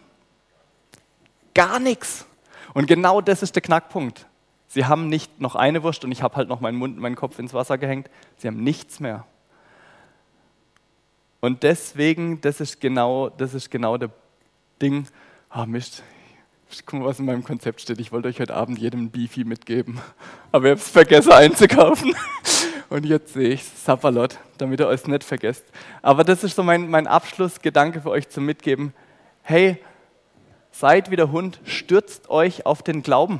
[1.54, 2.26] Gar nichts.
[2.74, 4.28] Und genau das ist der Knackpunkt.
[4.68, 7.40] Sie haben nicht noch eine Wurst und ich habe halt noch meinen Mund, meinen Kopf
[7.40, 8.10] ins Wasser gehängt.
[8.36, 9.26] Sie haben nichts mehr.
[11.40, 14.10] Und deswegen, das ist genau, das ist genau der
[14.82, 15.08] Ding.
[15.50, 16.04] Ah, Mist.
[16.86, 18.00] Guck mal, was in meinem Konzept steht.
[18.00, 20.00] Ich wollte euch heute Abend jedem Beefy mitgeben.
[20.52, 22.16] Aber ich habe es vergessen einzukaufen.
[22.90, 25.64] Und jetzt sehe ich Sapperlot, damit ihr euch nicht vergesst.
[26.02, 28.94] Aber das ist so mein, mein Abschlussgedanke für euch zum Mitgeben.
[29.44, 29.78] Hey,
[30.72, 33.40] seid wie der Hund, stürzt euch auf den Glauben.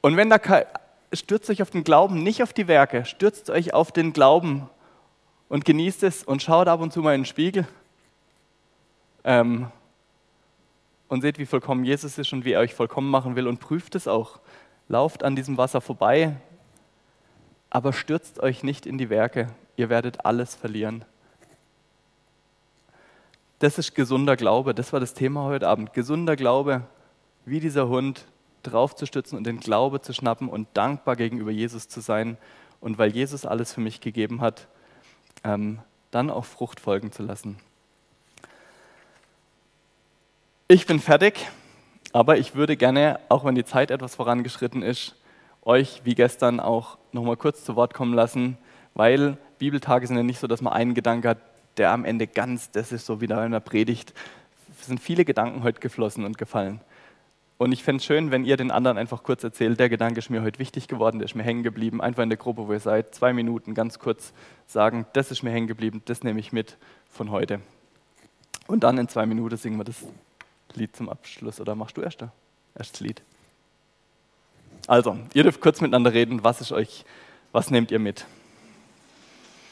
[0.00, 0.38] Und wenn da
[1.12, 4.68] stürzt euch auf den Glauben, nicht auf die Werke, stürzt euch auf den Glauben
[5.48, 7.66] und genießt es und schaut ab und zu mal in den Spiegel
[9.24, 9.70] ähm,
[11.08, 13.94] und seht, wie vollkommen Jesus ist und wie er euch vollkommen machen will und prüft
[13.94, 14.40] es auch.
[14.88, 16.36] Lauft an diesem Wasser vorbei,
[17.70, 21.04] aber stürzt euch nicht in die Werke, ihr werdet alles verlieren.
[23.58, 25.92] Das ist gesunder Glaube, das war das Thema heute Abend.
[25.92, 26.82] Gesunder Glaube,
[27.44, 28.26] wie dieser Hund,
[28.62, 32.36] draufzustützen und den Glaube zu schnappen und dankbar gegenüber Jesus zu sein
[32.80, 34.68] und weil Jesus alles für mich gegeben hat,
[35.44, 35.80] ähm,
[36.10, 37.58] dann auch Frucht folgen zu lassen.
[40.70, 41.48] Ich bin fertig,
[42.12, 45.16] aber ich würde gerne, auch wenn die Zeit etwas vorangeschritten ist,
[45.62, 48.58] euch wie gestern auch nochmal kurz zu Wort kommen lassen,
[48.92, 51.38] weil Bibeltage sind ja nicht so, dass man einen Gedanke hat,
[51.78, 54.12] der am Ende ganz, das ist so wie in einer Predigt.
[54.78, 56.82] Es sind viele Gedanken heute geflossen und gefallen.
[57.56, 60.28] Und ich fände es schön, wenn ihr den anderen einfach kurz erzählt, der Gedanke ist
[60.28, 62.02] mir heute wichtig geworden, der ist mir hängen geblieben.
[62.02, 64.34] Einfach in der Gruppe, wo ihr seid, zwei Minuten ganz kurz
[64.66, 66.76] sagen, das ist mir hängen geblieben, das nehme ich mit
[67.08, 67.60] von heute.
[68.66, 70.04] Und dann in zwei Minuten singen wir das
[70.76, 71.60] Lied zum Abschluss.
[71.60, 72.32] Oder machst du erst da?
[72.74, 73.22] Erstes Lied.
[74.86, 76.44] Also, ihr dürft kurz miteinander reden.
[76.44, 77.04] Was ist euch,
[77.52, 78.26] was nehmt ihr mit?